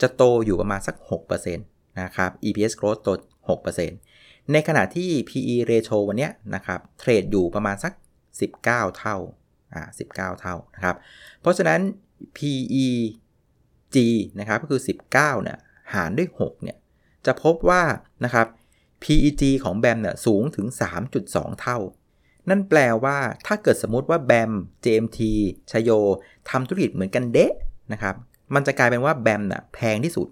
[0.00, 0.96] จะโตอยู่ประมาณสัก
[1.28, 3.08] 6%นะครับ EPS growth โต
[3.80, 7.92] 6%ในขณะที่ PE ratio วันนี้นะครับเทรดอยู่ประมาณสัก
[8.46, 9.16] 19 เท่า
[9.74, 9.82] อ่า
[10.14, 10.96] 19 เท่านะครับ
[11.40, 11.80] เพราะฉะนั้น
[12.36, 12.88] PE
[13.94, 13.96] G
[14.40, 15.58] นะครับก็คือ 19เนี่ย
[15.94, 16.76] หารด้วย6เนี่ย
[17.26, 17.82] จะพบว่า
[18.24, 18.46] นะครับ
[19.02, 20.66] PEG ของแบมเนี่ยสูงถึง
[21.14, 21.78] 3.2 เท่า
[22.48, 24.52] นั่นแปลว่าถ้าเกิดสมมติว่าแบม
[24.84, 25.20] JMT
[25.70, 25.90] ชโย
[26.50, 27.52] ทำธุรกิจเหมือนกันเดะ
[27.92, 28.14] นะครับ
[28.54, 30.28] มันจะกลายเป็นว่าแบมน่ะแพงที่สุด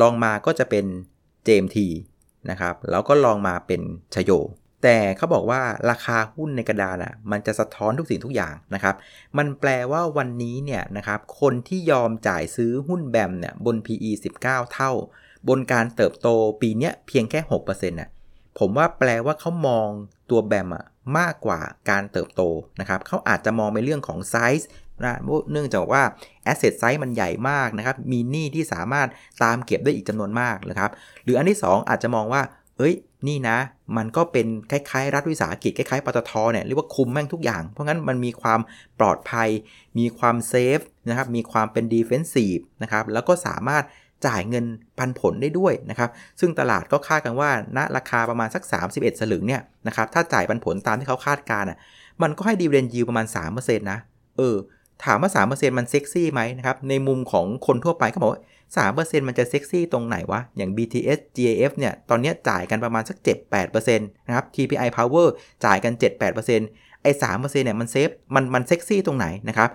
[0.00, 0.84] ลองมาก็จะเป็น
[1.46, 1.78] JMT
[2.50, 3.80] นะครับ แล้วก็ลองมาเป็น
[4.14, 4.30] ชโย
[4.82, 8.94] แต่เขาบอกว่าราคาหุ้นในกระดานอะ มันจะสะท้อนทุกสิ่งทุกอย่างนะครับ
[9.38, 14.10] มันแปลว่าวันนี้เนี่ยนะครับ คนที่ยอมจ่ายซื้อหุ้นแบมเนี่ยบน PE
[14.42, 14.92] 19 เท่า
[15.48, 16.28] บนการเติบโต
[16.60, 18.10] ปีเนี้ยเพียงแค่6%น่ะ
[18.58, 19.88] ผมว่าแปลว่าเขามอง
[20.30, 20.84] ตัวแบมอะ
[21.18, 22.42] มากกว่าการเติบโต
[22.80, 24.68] นะครับเขาอาจจะมองในเรื่องของไซส์
[25.04, 25.18] นะ
[25.52, 26.02] เนื่องจากว่า
[26.50, 29.08] asset size มันใหญ่มากนะครับ มีหนี้ที่สามารถ
[29.42, 30.90] ตามเก็บได้อีกจำนวนมากนะครับ
[31.24, 32.42] หรืออันที่ 2 อาจจะมองว่า
[32.78, 32.94] เอ้ย
[33.28, 33.58] นี่นะ
[33.96, 38.60] มันก็เป็นคล้ายๆ รัฐวิสาหกิจคล้ายๆปตทเนี่ยเรียกว่าคุมแม่งทุกอย่าง เพราะงั้นมันมีความ
[39.00, 39.48] ปลอดภัย
[39.98, 43.84] มีความ safe นะครับ มีความเป็น defensive นะครับ แล้วก็สามารถ
[44.26, 44.64] จ่ายเงิน
[44.98, 51.78] ปันผลได้ด้วยนะครับ ซึ่งตลาดก็คาดกันว่าณราคาประมาณสัก 31 สลึงเนี่ยนะครับ ถ้าจ่ายปันผลตามที่เขาคาดการณ์อะ
[52.22, 53.98] มันก็ให้ดีเวนยิวประมาณ 3%นะ
[54.36, 54.56] เออ
[55.04, 58.40] ถามว่า 3%มันเซ็กซี่ไหมนะครับ ในมุมของคนทั่วไปก็บอกว่า
[58.94, 63.16] 3%มันจะเซ็กซี่ตรงไหนวะ อย่าง BTSGIF เนี่ย ตอนนี้จ่ายกันประมาณสัก
[63.52, 65.26] 7-8%นะครับ TPI Power
[65.64, 69.70] จ่ายกัน 7-8%ไอ้3%เนี่ยมัน safe มันมันเซ็กซี่ตรงไหนนะครับ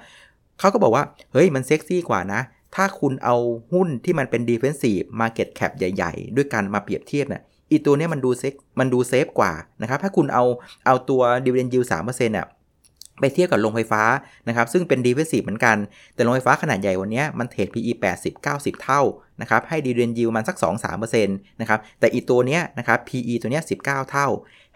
[0.60, 2.42] เขาก็บอกว่า เฮ้ย มันเซ็กซี่กว่านะ
[2.76, 3.36] ถ้าคุณเอา
[3.74, 10.46] หุ้นที่มันเป็น defensive market cap ใหญ่ ๆ ด้วยกันมาเปรียบเทียบเนี่ยอีตัวนี้มันดูเซ็กมันดู safe กว่านะครับ ถ้าคุณเอา
[10.86, 12.48] เอาตัว dividend yield 3%เนี่ย
[13.20, 14.04] ไปเทียบกับโรงไฟฟ้า
[14.48, 15.78] นะครับซึ่งเป็น defensive เหมือนกัน
[16.16, 19.02] แต่โรงไฟฟ้าขนาดใหญ่วันนี้มันเทรด PE 80 90 เท่า
[19.42, 24.28] นะครับให้ดีเวนยิวมันสัก 2-3%นะครับแต่อีตัวเนี้ยนะครับ PE ตัวเนี้ย19 เท่า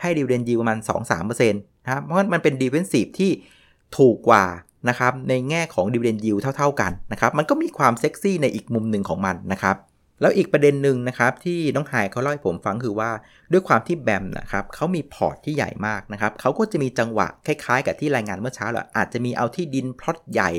[0.01, 0.77] ให้ดีเวนยิวมัน
[1.19, 3.31] 2-3%นะครับเพราะมันเป็น defensive ที่
[3.97, 4.45] ถูกกว่า
[4.89, 9.75] นะครับในแง่ของดีเวนยิวเท่า ๆกันนะครับมันก็มีความเซ็กซี่ในอีกมุมหนึ่งของมันนะครับ
[10.21, 13.09] แล้วอีกประเด็นหนึ่งนะครับที่น้องไฮเขาเล่าให้ผมฟังคือว่า
[13.51, 20.49] ด้วยความที่ BAM นะครับเขามีพอร์ตที่ใหญ่มากนะครับเขาก็จะมีจังหวะคล้ายๆ กับที่รายงานเมื่อเช้าแหละอาจจะมีเอาที่ดินพลอตใหญ่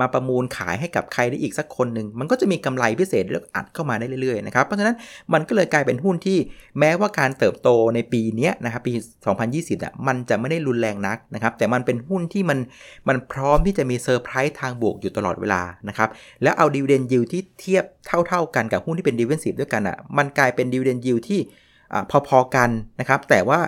[0.00, 4.96] มาประมูลขายให้กับใครได้อีกสักคนหนึ่งมันก็จะมีกำไรพิเศษแล้วอัดเข้ามาได้เรื่อยๆนะครับเพราะฉะนั้น
[5.32, 6.38] มันก็เลยกลายเป็นหุ้นที่
[6.78, 8.92] แม้ว่าการเติบโตในปีนี้นะครับปี
[9.38, 12.58] 2020อะมันจะไม่ได้รุนแรงนักนะครับแต่มันเป็นหุ้นที่มัน
[13.08, 16.08] มันพร้อมที่จะมีเซอร์ไพรส์ทางบวกอยู่ตลอดเวลานะครับ
[16.42, 21.40] แล้วเอาดีเวนยิวที่เทียบเท่า ๆกันกับหุ้นที่เป็น defensive ด้วยกันอะ มันกลายเป็นดีเวนยิวที่
[22.28, 23.60] พอๆกันนะครับ แต่ว่า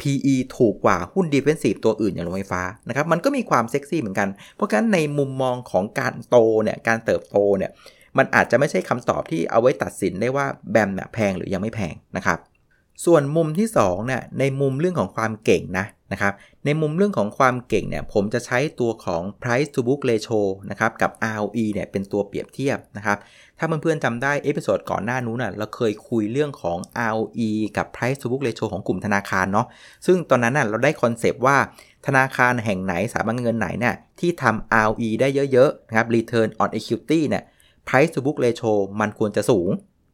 [0.00, 7.70] PE ถูกกว่าหุ้น defensive ตัวอื่นอย่างโรงไฟฟ้านะครับ มันก็มีความเซ็กซี่เหมือนกัน เพราะฉะนั้นในมุมมองของการโตเนี่ย การเติบโตเนี่ย
[8.18, 12.38] มันอาจจะไม่ใช่คำตอบที่เอาไว้ตัดสินได้ว่า BAM เนี่ยแพงหรือยังไม่แพงนะครับ
[13.04, 16.32] ส่วนมุมที่2เนี่ยในมุมเรื่องของความเก่งนะนะครับ
[16.64, 23.18] ในมุมเรื่องของความเก่งเนี่ยผมจะใช้ตัวของ price to book ratio นะครับกับ ROE เนี่ยเป็นตัวเปรียบเทียบนะครับ
[23.58, 26.78] ถ้าเพื่อนๆจำได้ episode ก่อนหน้านู้นน่ะเราเคยคุยเรื่องของ
[27.12, 29.66] ROE กับ price to book ratio ของกลุ่มธนาคารเนาะ
[30.06, 31.56] ซึ่งตอนนั้นน่ะเราได้ concept ว่า
[32.06, 37.44] ธนาคารแห่งไหนสถาบันเงินไหนเนี่ยที่ทำ ROE ได้เยอะๆนะครับ return on equity เนี่ย
[37.88, 39.70] price to book ratio มันควรจะสูง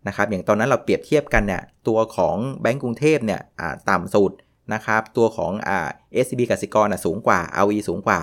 [0.08, 3.40] นะครับอย่างตอนนั้นเราเปรียบเทียบกันเนี่ยตัวของแบงก์กรุงเทพเนี่ย
[3.90, 4.32] ต่ำสุด
[4.74, 5.88] นะครับตัวของเอ่อ
[6.24, 8.18] SCB กสิกรนะสูงกว่า ROE สูงกว่า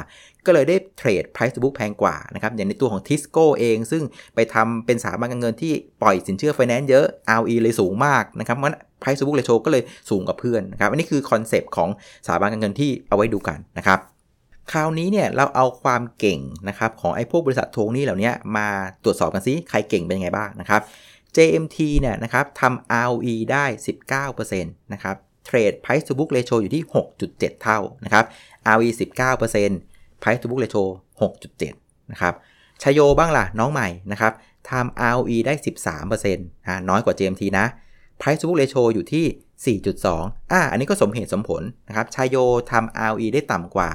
[0.45, 4.03] ก็เลยได้เทรด price to book แพงกว่านะครับอย่างในตัวของ Tisco เองซึ่ง
[4.35, 7.05] ไปทำเป็นสถาบันการเงินที่ปล่อยสินเชื่อไฟแนนซ์เยอะ
[7.37, 11.89] ROE เลยสูงมากนะครับมัน price to book ratio ก็เลยสูงกว่าเพื่อนนะครับอันนี้คือ concept ของ
[12.25, 13.99] สถาบันการเงินที่เอาไว้ดูกันนะครับ
[14.71, 18.67] คราวนี้เนี่ยเราเอาความเก่งนะครับของไอ้พวกบริษัททวงหนี้เหล่านี้มา
[19.03, 20.81] ตรวจสอบกันซิใครเก่งเป็นยังไงบ้างนะครับ
[21.35, 23.65] JMT เนี่ยนะครับทำ ROE ได้
[24.29, 26.83] 19%นะครับเทรด price to book ratio อยู่ที่
[27.23, 28.25] 6.7 เท่านะครับ
[28.73, 28.89] ROE
[29.59, 30.83] 19% price to book ratio
[31.45, 32.33] 6.7 นะครับ
[32.81, 34.33] ชโยบ้างล่ะ น้องใหม่นะครับ
[34.69, 35.53] ทำ ROE ได้
[36.05, 37.65] 13%อ่าน้อยกว่า JMT นะ
[38.21, 39.77] price to book ratio อยู่ที่
[40.13, 42.35] 4.2 อ่า อันนี้ก็สมเหตุสมผลนะครับชโย
[42.71, 43.89] ทำ ROE ได้ต่ำกว่า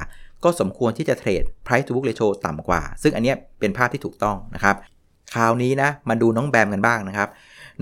[0.45, 4.77] ก็สมควรที่จะเทรด price to book ratio ต่ำกว่า ซึ่งอันนี้เป็นภาพที่ถูกต้องนะครับ
[5.35, 7.29] คราวนี้นะมาดูน้องแบมกันบ้างนะครับ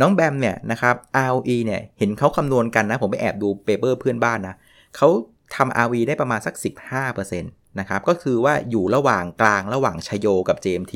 [0.00, 0.94] น้องแบมเนี่ยนะครับ
[1.26, 4.54] ROE เนี่ยเห็นเขาคำนวณกันนะ ผมไปแอบดูเปเปอร์เพื่อนบ้านนะ
[4.96, 5.08] เขา
[5.54, 6.54] ทำ ROE ได้ประมาณสัก
[7.02, 10.94] 15%นะครับก็คือว่าอยู่ระหว่างกลางระหว่างชโยกับ JMT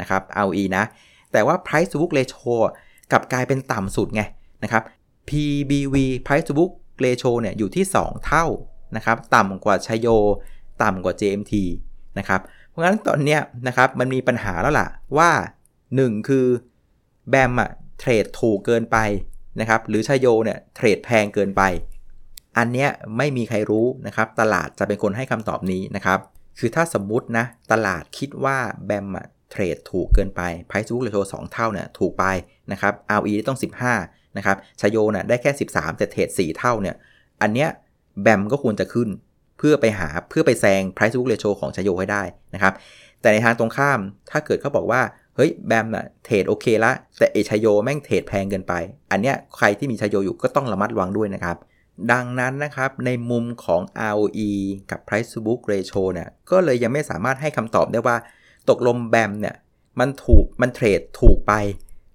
[0.00, 0.84] นะครับ ROE นะ
[1.32, 2.46] แต่ว่า price to book ratio
[3.12, 4.22] กับกลายเป็นต่ำสุดไง
[4.64, 4.82] นะครับ
[5.28, 6.72] PBV price to book
[7.04, 8.46] ratio เนี่ยอยู่ที่ 2 เท่า
[8.96, 10.08] นะครับต่ำกว่าชโย
[10.82, 11.52] ต่ำกว่า JMT
[12.18, 14.88] นะครับเพราะงั้นตอนเนี้ยนะครับมันมีปัญหาแล้วล่ะ
[15.18, 15.30] ว่า
[16.00, 16.46] 1 คือ
[17.30, 18.98] แบมอะเทรดถูกเกินไป
[19.60, 21.62] นะครับหรือชโยเนี่ยเทรดแพงเกินไป
[22.58, 26.18] อันเนี้ยไม่มีใครรู้นะครับตลาดจะเป็นคนให้คำตอบนี้นะครับ
[26.58, 32.24] คือถ้าสมมุตินะตลาดคิดว่าแบมอะเทรดถูกเกินไป Price to Book Ratio 2 เท่าเนี่ยถูกไป
[32.72, 33.58] นะครับ ROE ต้อง
[33.98, 36.96] 15นะครับชโยเนี่ยได้แค่ 13 แต่เทรด4 เท่าเนี่ย
[37.42, 37.68] อันเนี้ย
[38.22, 39.08] แบมก็ควรจะขึ้น
[39.58, 42.22] เพื่อไปหาเพื่อไปแซง Price to Book Ratio ของชโยให้ได้
[42.54, 42.74] นะครับ
[43.20, 44.00] แต่ในทางตรงข้าม
[44.30, 45.02] ถ้าเกิดเขาบอกว่า
[45.36, 48.74] เฮ้ยแบมอะเทรดโอเคละ แต่เอชโยแม่งเทรดแพงเกินไป
[49.10, 51.56] อันเนี้ยใครที่มีชโยอยู่ก็ต้องระมัดระวังด้วยนะครับ
[52.12, 53.80] ดังนั้นนะครับในมุมของ
[54.12, 54.50] ROE
[54.90, 58.16] กับ Price to Book Ratio เนี่ยก็เลยยังไม่สามารถให้คำตอบได้ว่า
[58.70, 59.56] ตกลงแบมเนี่ย
[60.00, 61.52] มันถูกมันเทรดถูกไป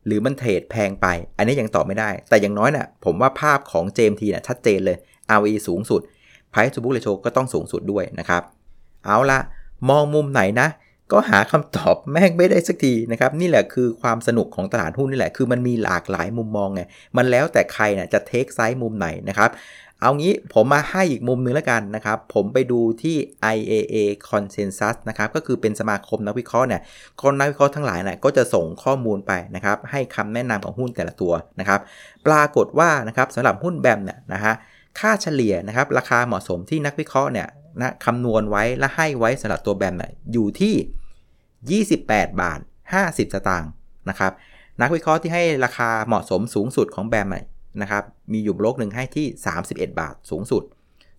[0.05, 4.97] หรือมันเทรดแพงไป อันนี้ยังตอบไม่ได้ แต่อย่างน้อยนะ่ยผมว่าภาพของ JMT เนี่ยชัดเจนเลย
[5.37, 6.01] ROE สูงสุด
[6.51, 8.43] Price to Book Ratio ก็ต้องสูงสุดด้วยนะครับ
[9.05, 9.39] เอาละ
[9.89, 10.67] มองมุมไหนนะ
[11.11, 16.81] ก็หาคำตอบแม่งไม่ได้สักทีนะครับ นี่แหละคือความสนุกของตลาดหุ้นนี่แหละ คือมันมีหลากหลายมุมมองไง
[17.17, 19.49] มันแล้วแต่ใครนะจะเทคไซส์มุมไหนนะครับ
[20.01, 23.15] เอางี้ผมมาให้อีกมุมนึงแล้วกันนะครับ ผมไปดูที่
[23.55, 23.95] IAA
[24.29, 26.81] Consensus นะครับ ก็คือเป็นสมาคมนักวิเคราะห์เนี่ย
[27.21, 31.79] คนนักวิเคราะห์ทั้งหลายนะก็จะส่งข้อมูลไปนะครับ ให้คำแนะนำของหุ้นแต่ละตัวนะครับ
[32.27, 34.53] ปรากฏว่านะครับสำหรับหุ้นแบมเนี่ยนะฮะ
[34.99, 37.47] ค่าเฉลี่ยนะครับราคาเหมาะสมที่นักวิเคราะห์เนี่ย
[37.81, 40.75] นะคำนวณไว้และให้ไว้สำหรับตัวแบมเนะอยู่ที่
[41.65, 42.59] 28 บาท
[42.97, 43.71] 50 สตางค์
[44.09, 44.31] นะครับ
[44.81, 47.29] นักวิเคราะห์ที่ให้ราคาเหมาะสมสูงสุดของแบม
[47.81, 49.27] นะครับมีอยู่บล็อกหนึ่งให้ที่
[49.63, 50.63] 31 บาทสูงสุด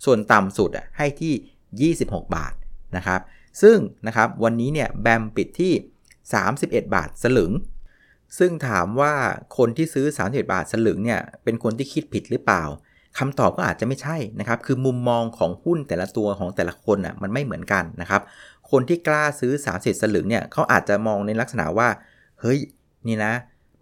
[0.04, 2.54] ส่วนต่ำสุดให้ที่ 26 บาท
[2.96, 3.20] นะครับ
[3.62, 5.72] ซึ่งนะครับวันนี้เนี่ยแบมปิดที่
[6.38, 7.52] 31 บาทสลึง
[8.38, 9.14] ซึ่งถามว่า
[9.56, 12.64] คนที่ซื้อ 31 บาทสลึงเนี่ยเป็นคนที่คิดผิดหรือเปล่า
[13.18, 18.22] คำตอบก็อาจจะไม่ใช่นะครับ คือมุมมองของหุ้นแต่ละตัวของแต่ละคนอะมันไม่เหมือนกันนะครับ
[18.70, 21.88] คนที่กล้าซื้อ3ามสิสลึงเนี่ยเขาอาจจะมองในลักษณะว่า
[22.40, 22.58] เฮ้ย
[23.06, 23.32] นี่นะ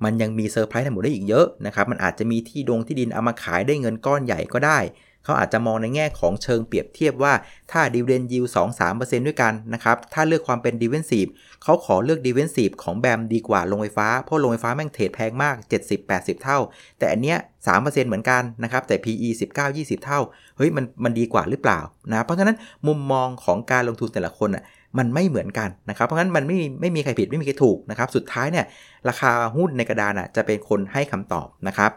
[0.04, 4.80] มันยังมีเซอร์ไพรส์ทั้งหมดได้อีกเยอะนะครับมันอาจจะมีที่ดงที่ดินเอามาขายได้เงินก้อนใหญ่ก็ได้
[5.24, 7.32] เขาอาจจะมองในแง่ของเชิงเปรียบเทียบว่า
[7.72, 11.26] ถ้าดิวเดนยิวสองสามเปอร์เซ็นต์ด้วยกันนะครับ ถ้าเลือกความเป็น defensive
[11.62, 15.56] เขาขอเลือก defensive ของ BAM ดีกว่าโรงไฟฟ้า เพราะโรงไฟฟ้าแม่งเทรดแพงมาก
[16.00, 16.58] 70-80 เท่า
[16.98, 19.28] แต่อันเนี้ยสามเปอร์เซ็นต์เหมือนกันนะครับ แต่ PE
[19.66, 20.20] 19-20 เท่า
[20.56, 24.64] เฮ้ย มันมันดีกว่าหรือเปล่านะ เพราะฉะนั้นมุมมองของการลงทุนแต่ละคนอะ
[24.98, 28.66] มันไม่เหมือนกันนะครับเพราะงั้นมันไม่ไม่มีใครผิดไม่มีใครถูกนะครับสุดท้ายเนี่ย
[29.08, 31.92] ราคาหุ้นในกระดานอะจะเป็นคนให้คำตอบนะครับ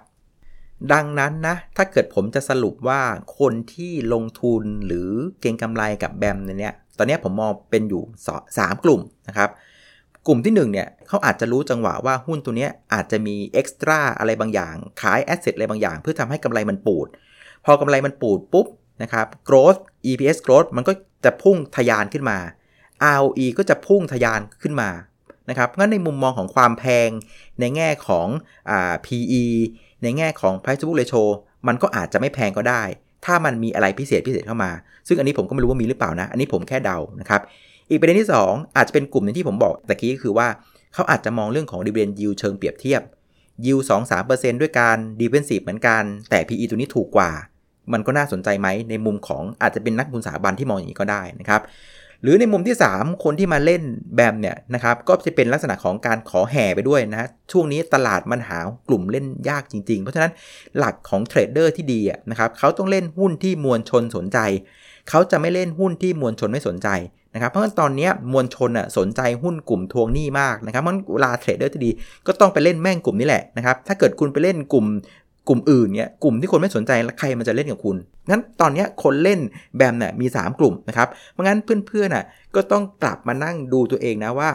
[0.94, 3.02] ดังนั้นนะถ้าเกิดผมจะสรุปว่า
[3.40, 5.10] คนที่ลงทุนหรือ
[5.42, 8.04] เก็งกำไรกับแบมเนี่ยตอนนี้ผมมองเป็นอยู่
[8.46, 9.50] 3 กลุ่มนะครับ
[10.28, 17.08] กลุ่มที่1เนี่ยเขาอาจจะรู้จังหวะว่าหุ้นตัวนี้อาจจะมีเอ็กซ์ตร้าอะไรบางอย่าง ขายแอสเซทอะไรบางอย่าง เพื่อทำให้กำไรมันปูด
[17.66, 18.68] พอกำไรมันปูดปุ๊บ
[19.04, 20.94] นะครับ growth EPS growth มันก็
[21.26, 22.38] จะพุ่งทะยานขึ้นมา
[23.18, 24.90] ROE ก็จะพุ่งทะยานขึ้นมา
[25.50, 27.10] นะครับงั้นในมุมมองของความแพง
[27.60, 28.28] ในแง่ของ
[28.70, 28.72] อ
[29.06, 29.46] PE
[30.04, 31.24] ในแง่ของ price to book ratio
[31.68, 32.84] มันก็อาจจะไม่แพงก็ได้
[33.26, 34.72] ถ้ามันมีอะไรพิเศษพิเศษเข้ามา
[35.08, 37.42] ซึ่งอันนี้ผมก็ไม่รู้ว่ามีหรือเปล่านะ อันนี้ผมแค่เดานะครับ
[37.90, 40.48] อีกประเด็นที่ 2 อาจจะเป็นกลุ่มนึงที่ผมบอกตะกี้ก็คือว่า
[40.94, 43.02] เขาอาจจะมองเรื่องของ dividend yield เชิงเปรียบเทียบ
[43.66, 43.84] yield
[44.22, 47.32] 2-3%ด้วยการ defensive เหมือนกัน แต่ PE ตัวนี้ถูกกว่า
[47.94, 51.62] มันก็น่าสนใจไหมในมุมของอาจจะเป็นนักบุญสถาบันที่มองอย่างนี้ก็ได้นะครับ
[52.22, 53.84] หรือในมุมที่ 3 คนที่มาเล่น
[54.16, 60.32] BAM เนี่ยนะครับก็จะเป็นลักษณะของการขอแห่ไปด้วยนะช่วงนี้ตลาดมันหากลุ่มเล่นยากจริง ๆ เพราะฉะนั้น
[60.78, 64.40] หลักของเทรดเดอร์ที่ดีนะครับเขาต้องเล่นหุ้นที่มวลชนสนใจ
[65.10, 66.90] เขาจะไม่เล่นหุ้นที่มวลชนไม่สนใจ
[67.34, 71.92] นะครับเพราะฉะนั้นตอนนี้มวลชนอะสนใจหุ้นกลุ่มทวงหนี้มากนะครับเพราะเวลาเทรดเดอร์ที่ดี
[72.28, 74.86] ก็ต้องไปเล่นแม่งกลุ่มนี้แหละนะครับถ้าเกิดคุณไปเล่นกลุ่ม
[75.50, 77.96] กลุ่มอื่นเนี่ยกลุ่มที่คนไม่สนใจแล้วใครมันจะเล่นกับคุณ
[78.30, 79.40] งั้นตอนนี้คนเล่น
[79.76, 84.50] BAM เนี่ยมี 3 กลุ่มนะครับเพราะงั้นเพื่อนๆน่ะก็ต้องกลับมานั่งดูตัวเองนะว่า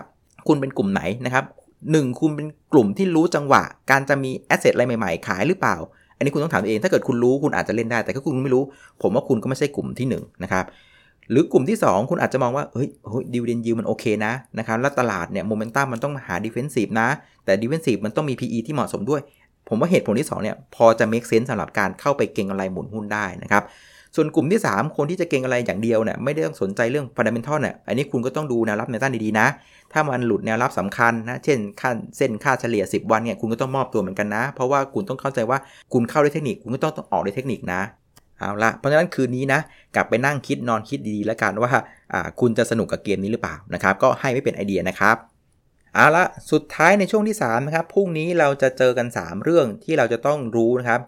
[0.49, 1.45] คุณเป็นกลุ่มไหนนะครับ
[1.93, 5.77] หนึ่งคุณเป็นกลุ่มที่รู้จังหวะ การจะมี asset อะไรใหม่ๆ ขายหรือเปล่า
[6.17, 8.63] อันนี้คุณต้องถามตัวเอง ถ้าเกิดคุณรู้คุณอาจจะเล่นได้ แต่ถ้าคุณไม่รู้
[9.03, 10.65] ผมว่าคุณก็ไม่ใช่กลุ่มที่ 1 นะครับ
[11.31, 17.09] หรือกลุ่มที่ 2 คุณอาจจะมองว่าเฮ้ยเฮ้ยดิวเดนยิวมันโอเคนะนะครับแล้วตลาดเนี่ยโมเมนตัมมันต้องหา defensive นะ
[17.45, 19.21] แต่ defensive มันต้องมี PE ที่เหมาะสมด้วย
[19.69, 23.65] ผมว่าเหตุผลที่ 2 เนี่ย พอจะ make sense สำหรับการเข้าไปเก็งอะไรหมุนหุ้นได้นะครับ
[24.17, 29.47] ส่วนกลุ่มที่ 3 คนที่จะเก็งอะไรอย่างเดียวเนี่ยไม่ได้ต้องสนใจเรื่อง fundamental เนี่ยอันนี้คุณก็ต้องดูแนวรับในต้านดีๆนะ
[29.93, 35.59] ถ้ามันหลุดแนวรับสำคัญนะ เช่นค่าเส้นค่าเฉลี่ย 10 วันเนี่ยคุณก็ต้องมอบตัวเหมือนกันนะ เพราะว่าคุณต้องเข้าใจว่า
[35.93, 37.81] คุณเข้าด้วยเทคนิค คุณก็ต้องต้องออกด้วยเทคนิคนะ
[38.39, 39.61] เอาละเพราะฉะนั้นคืนนี้นะ
[39.95, 41.71] กลับไปนั่งคิดนอนคิดดีๆแล้วกันว่า
[42.41, 45.17] คุณจะสนุกกับเกมนี้หรือเปล่านะครับก็ให้ไม่เป็นไอเดียนะครับ
[45.95, 51.01] เอาละสุดท้ายในช่วงที่3นะครับพรุ่งนี้เราจะเจอกัน 3 เรื่องที่เราจะต้องรู้นะครับ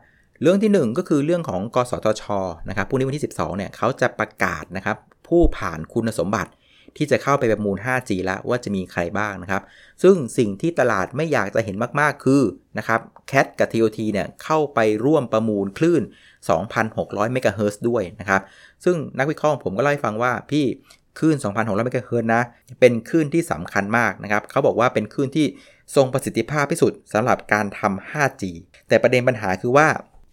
[0.43, 2.25] เรื่องที่ 1 ก็คือเรื่องของกสทช
[2.69, 4.97] นะครับพรุ่งนี้วันที่ 12เนี่ยเขาจะประกาศนะครับ
[5.29, 6.51] ผู้ผ่านคุณสมบัติ
[6.97, 9.63] ที่จะเข้าไปประมูล 5G แล้วว่าจะมีใครบ้างนะครับ
[10.03, 12.43] ซึ่งสิ่งที่ตลาดไม่อยากจะเห็นมากๆ คือ
[12.79, 16.03] นะครับแคทกับ TOT เนี่ยเข้าไปร่วมประมูลคลื่น
[16.67, 18.43] 2,600 เมกะเฮิรตซ์ด้วยนะครับ
[18.85, 20.65] ซึ่งนักวิเคราะห์ผมก็เล่าให้ฟังว่าพี่
[21.19, 22.43] คลื่น 2,600เมกะเฮิรตซ์นะ
[22.81, 25.47] เป็นคลื่นที่สำคัญมากนะครับ เขาบอกว่าเป็นคลื่นที่
[25.97, 28.43] ทรงประสิทธิภาพที่สุดสำหรับการทำ 5G
[28.89, 29.89] แต่ประเด็นปัญหาคือว่า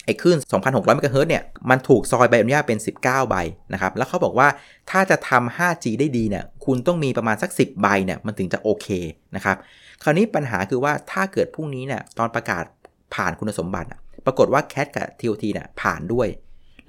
[0.05, 3.35] ไอ้คลื่น 2,600เมกะเฮิรตซ์เนี่ยมันถูกซอยใบอนุญาตเป็น 19 ใบ
[3.73, 4.47] นะครับ แล้วเขาบอกว่า
[4.91, 8.87] ถ้าจะทำ 5G ได้ดีเนี่ย คุณต้องมีประมาณสัก 10 ใบเนี่ย มันถึงจะโอเค
[9.35, 9.57] นะครับ
[10.03, 12.63] คราวนี้ปัญหาคือว่าถ้าเกิดพรุ่งนี้เนี่ยตอนประกาศ
[13.15, 13.89] ผ่านคุณสมบัติ
[14.25, 16.27] ปรากฏว่าแคทกับ TOT เนี่ยผ่านด้วย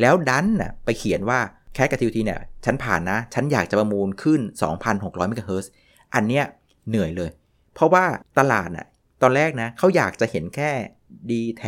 [0.00, 1.40] แล้วดันน่ะไปเขียนว่า
[1.74, 4.40] แคสกับทีวทีเนี่ยฉันผ่านนะ ฉันอยากจะประมูลขึ้น
[4.82, 5.72] 2,600เมกะเฮิรตซ์
[6.14, 6.44] อันเนี้ย
[6.88, 7.30] เหนื่อยเลย
[7.74, 8.04] เพราะว่า
[8.38, 8.86] ตลาดน่ะ
[9.22, 10.70] ตอนแรกนะเขาอยากจะเห็นแค่
[11.30, 11.64] d t แท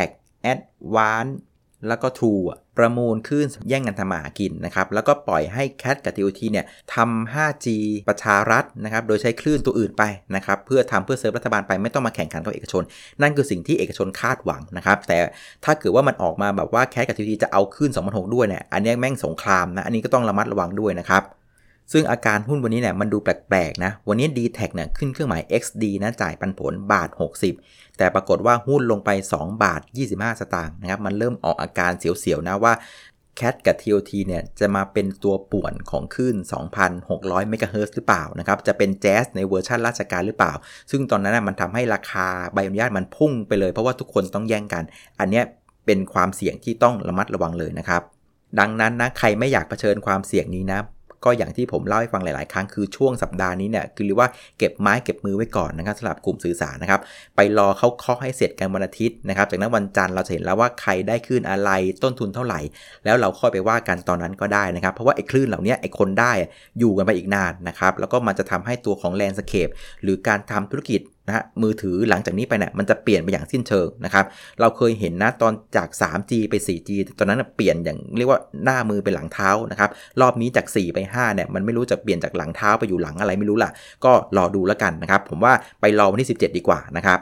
[0.52, 7.66] Advance แแล้วก็ทูอะประมูลขึ้นแย่งกันทำมาหากินนะครับ แล้วก็ปล่อยให้ CAT กับ TOT เนี่ยทำ 5G
[8.08, 10.02] ประชารัฐนะครับ โดยใช้คลื่นตัวอื่นไป
[10.36, 12.82] นะครับ เพื่อทำเพื่อเซิร์ฟรัฐบาลไปไม่ต้องมาแข่งขันกับเอกชน
[13.22, 15.18] นั่นคือสิ่งที่เอกชนคาดหวังนะครับ แต่
[15.64, 21.22] ถ้าเกิดว่ามันออกมาแบบว่า CAT กับ TOT จะเอาคลื่น2,600ด้วยเนี่ย อันนี้แม่งสงครามนะ อันนี้ก็ต้องระมัดระวังด้วยนะครับ
[21.92, 27.08] ซึ่งอาการหุ้นวันนี้เนี่ยมันดูแปลกๆนะ วันนี้ d t แทเนี่ยขึ้นเครื่องหมาย XD นะจ่ายปันผลบาท
[27.52, 29.80] 60 แต่ปรากฏว่าหุ้นลงไป 2 บาท
[30.12, 32.74] 25 สตางค์นะครับ มันเริ่มออกอาการเสียวๆนะว่า
[33.40, 36.36] CAT กับ TOT เนี่ยจะมาเป็นตัวป่วนของคลื่น
[36.92, 40.52] 2,600 เมกะเฮิรตซ์หรือเปล่านะครับ จะเป็น JAS ในเวอร์ชันราชการหรือเปล่า
[40.90, 44.84] ซึ่งตอนนั้นมันทำให้ราคาใบอนุญาตมันพุ่งไปเลย เพราะว่าทุกคนต้องแย่งกัน
[45.20, 45.42] อันนี้
[45.86, 48.02] เป็นความเสี่ยงที่ต้องระมัดระวังเลยนะครับ
[48.58, 50.80] ดังนั้นนะใครไม่อยากเผชิญความเสี่ยงนี้นะ
[51.26, 57.00] ก็อย่างที่ผมเล่าให้ฟังหลาย ๆ ครั้งคือช่วงสัปดาห์นี้เนี่ยคือเรียกว่าเก็บไม้เก็บมือไว้ก่อนนะครับสำหรับกลุ่มสื่อสารนะครับ
[57.36, 61.70] ไปรอเขาเคาะให้เสร็จกันวันอาทิตย์นะครับจากนั้นวันจันทร์เราจะเห็นแล้วว่าใครได้คลื่นอะไร
[62.02, 62.60] ต้นทุนเท่าไหร่
[63.04, 66.32] แล้วเราค่อยไปว่ากันตอนนั้นก็ได้นะครับ เพราะว่าไอ้คลื่นเหล่านี้ไอ้คนได้
[66.78, 69.68] อยู่กันไปอีกนานนะครับแล้วก็มันจะทำให้ตัวของแลนด์สเคป
[70.02, 74.24] หรือการทำธุรกิจ นะฮะมือถือหลังจากนี้ไปเนี่ยมันจะเปลี่ยนไปอย่างสิ้นเชิงนะครับ
[74.60, 83.70] เราเคยเห็นนะตอนจาก 3G ไป 4G ตอนนั้นเปลี่ยนอย่างเรียกว่าหน้ามือไปหลังเท้านะครับ รอบนี้จาก 4 ไป5เนี่ยมันไม่รู้จะเปลี่ยนจากหลังเท้าไปอยู่หลังอะไรไม่รู้ล่ะ
[84.04, 87.20] ก็รอดูแล้วกันนะครับ ผมว่าไปรอวันที่ 17 ดีกว่านะครับ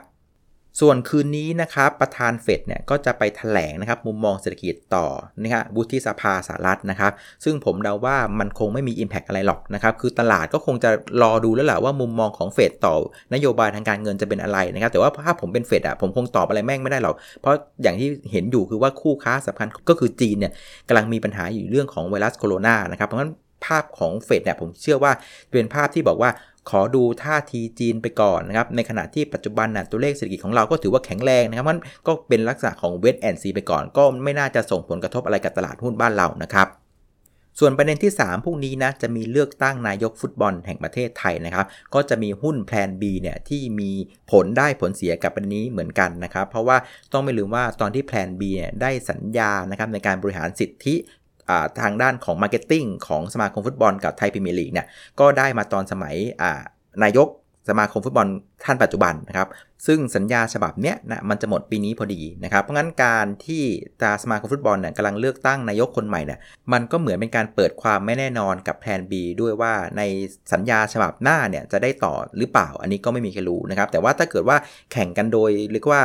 [0.81, 5.07] ส่วนคืนนี้นะครับประธานเฟดเนี่ยก็จะไปถแถลงนะครับมุมมองเศรษฐกิจต่อ
[5.43, 7.13] นะครบุธิสภาสหรัฐนะครับ
[7.45, 10.91] ซึ่งผมเดาว่ามันคงไม่มี Impact อะไรหรอกนะครับ คือตลาดก็คงจะ
[11.23, 12.95] รอดูแล้วแหละว่ามุมมองของเฟดต่อ
[13.35, 20.53] นโยบายทางการเงินจะเป็นอะไรนะครับ แต่ว่าถ้าผมเป็นเฟดอะผมคงตอบอะไรแม่งไม่ได้หรอกเพราะอย่างที่เห็นอยู่คือว่าคู่ค้าสำคัญก็คือจีนเนี่ย
[20.89, 23.33] กำลังมีปัญหาอยู่เรื่องของไวรัสโคโรนานะครับเพราะฉะนั้น
[23.65, 25.13] ภาพของเฟดเนี่ยผมเชื่อว่า
[25.51, 26.31] เป็นภาพที่บอกว่า
[26.71, 36.69] ขอดูท่าทีจีนไปก่อนนะครับ ในขณะที่ปัจจุบันนะตัวเลขเศรษฐกิจของเราก็ถือว่าแข็งแรงนะครับมันก็เป็นลักษณะของเวทแอนซีไปก่อน ก็ไม่น่าจะส่งผลกระทบอะไรกับตลาดหุ้นบ้านเรานะครับ
[37.61, 43.91] ส่วนประเด็นที่ 3พรุ่งนี้นะจะมีเลือกตั้งนายกฟุตบอลแห่งประเทศไทยนะครับ ก็จะมีหุ้น Plan B เนี่ยที่มี
[44.31, 46.77] ผลได้ผลเสียกับประเด็นนี้เหมือนกันนะครับ เพราะว่า
[47.13, 50.95] ต้องไม่ลืมว่าตอนที่แพลน B เนี่ยได้สัญญานะครับในการบริหารสิทธิ
[51.81, 54.87] ทางด้านของ marketing ของสมาคมฟุตบอลกับไทยพรีเมียร์ลีกเนี่ย
[55.21, 56.15] ก็ได้มาตอนสมัย
[57.03, 57.29] นายก
[57.69, 58.27] สมาคมฟุตบอล
[58.65, 59.49] ท่านปัจจุบันนะครับ
[59.87, 63.63] ซึ่งสัญญาฉบับเนี้ยนะมันจะหมดปีนี้พอดีนะครับ เพราะงั้นการที่
[64.01, 66.39] ทางสมาคมฟุตบอลเนี่ยกำลังเลือกตั้งนายกคนใหม่เนี่ย
[66.73, 70.03] มันก็เหมือนเป็นการเปิดความไม่แน่นอนกับแผน B ด้วยว่าใน
[70.53, 74.57] สัญญาฉบับหน้าเนี่ยจะได้ต่อหรือเปล่า อันนี้ก็ไม่มีใครรู้นะครับ แต่ว่าถ้าเกิดว่า
[74.93, 76.03] แข่งกันโดยเรียกว่า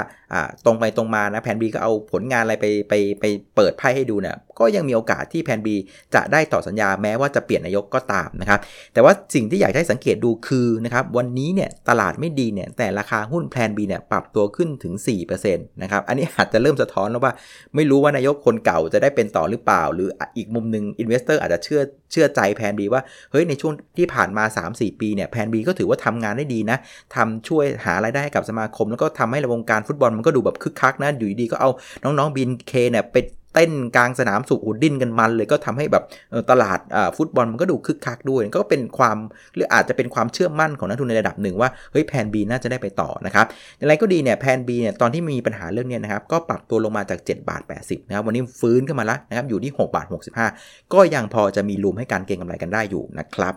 [0.65, 5.67] ตรงไปตรงมานะแผน B ก็เอาผลงานอะไรไปไปไปเปิดไพ่ให้ดูเนี่ยก็ยังมีโอกาสที่แผน B
[6.15, 8.59] จะได้ต่อสัญญาแม้ว่าจะเปลี่ยนนายกก็ตามนะครับ
[8.93, 14.93] แต่ว่าสิ่งที่อยากให้สังเกตดูคือนะครับวันนี้เนี่ยตลาดไม่ดีเนี่ย แต่ราคาหุ้นแพลน B เนี่ย ปรับตัวขึ้นถึง
[15.27, 17.33] 4%นะครับ อันนี้อาจจะเริ่มสะท้อนแล้วว่า
[17.75, 21.81] ไม่รู้ว่านายกคนเก่าจะได้เป็นต่อหรือเปล่า หรืออีกมุมหนึ่ง investor อาจจะเชื่อ
[22.11, 26.77] เชื่อใจ Plan B ว่า เฮ้ย ในช่วงที่ผ่านมา 3-4 ปีเนี่ย Plan B ก็ถือว่าทำงานได้ดีนะ
[27.15, 31.69] ทำช่วยหารายได้ให้กับสมาคม แล้วก็ทำให้วงการฟุตบอลมันก็ดูแบบคึกคักนะ อยู่ดีก็เอา
[32.03, 33.15] น้องๆ BNK เนี่ยไป
[33.53, 36.03] เต้นกลางสนามสุขหุดดิ้นกันมันเลยก็ทำให้แบบ
[36.49, 36.79] ตลาด
[37.17, 39.17] ฟุตบอลมันก็ดูคึกคักด้วย ก็เป็นความ
[39.55, 43.45] หรืออาจจะเป็นความเชื่อมั่นของนักลงทุนในระดับหนึ่งว่าเฮ้ย Plan B น่าจะได้ไปต่อนะครับ
[43.79, 50.05] อะไรก็ดีเนี่ย Plan B เนี่ยตอนที่มีปัญหาเรื่องเนี้ยนะครับก็ปรับตัวลงมาจาก 7 บาท 80นะครับวันนี้ฟื้นขึ้นมาแล้วนะครับอยู่ที่ 6 บาท
[50.49, 53.55] 65 ก็ยังพอจะมี room ให้การเก็งกำไรกันได้อยู่นะครับ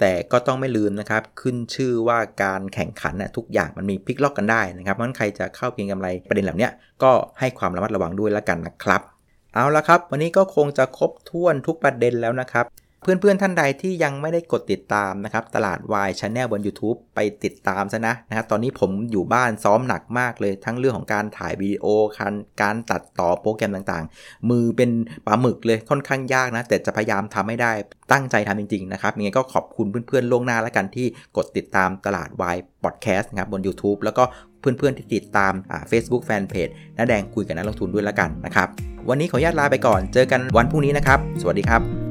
[0.00, 6.68] แต่ก็ต้องไม่ลืมนะครับขึ้นชื่อว่าการแข่งขันนะทุกอย่างมันมีพลิกล็อกกันได้นะครับเพราะฉะนั้นใครจะเข้าเก็งกำไรประเด็นเหล่านี้
[7.02, 9.02] ก็ให้ความระมัดระวังด้วยแล้วกันนะครับ
[9.54, 12.66] เอาละครับ วันนี้ก็คงจะครบถ้วนทุกประเด็นแล้วนะครับ
[13.02, 21.86] เพื่อนๆท่านใดที่ยังไม่ได้กดติดตามนะครับ ตลาดวาย Channel บน YouTube ไปติดตามซะนะนะครับตอนนี้ผมอยู่บ้านซ้อมหนักมากเลย ทั้งเรื่องของการถ่ายวิดีโอ
[22.18, 24.90] การการตัดต่อโปรแกรมต่างๆ มือเป็น
[25.26, 27.72] ปลาหมึกเลยค่อนข้างยากนะ แต่จะพยายามทำให้ได้
[28.12, 34.24] ตั้งใจทำจริงๆนะครับยังไงก็ขอบคุณเพื่อนๆล่วงหน้าแล้วกันที่กดติดตามตลาดวายพอดแคสต์นะครับบน YouTube แล้วก็
[34.60, 35.52] เพื่อนๆที่ติดตาม
[35.88, 38.68] เฟซบุ๊กแฟนเพจน้าแดงคุยกับนักลงทุนด้วยแล้วกันนะครับ
[39.08, 42.09] วันนี้ขออนุญาตลาไปก่อน เจอกันวันพรุ่งนี้นะครับ สวัสดีครับ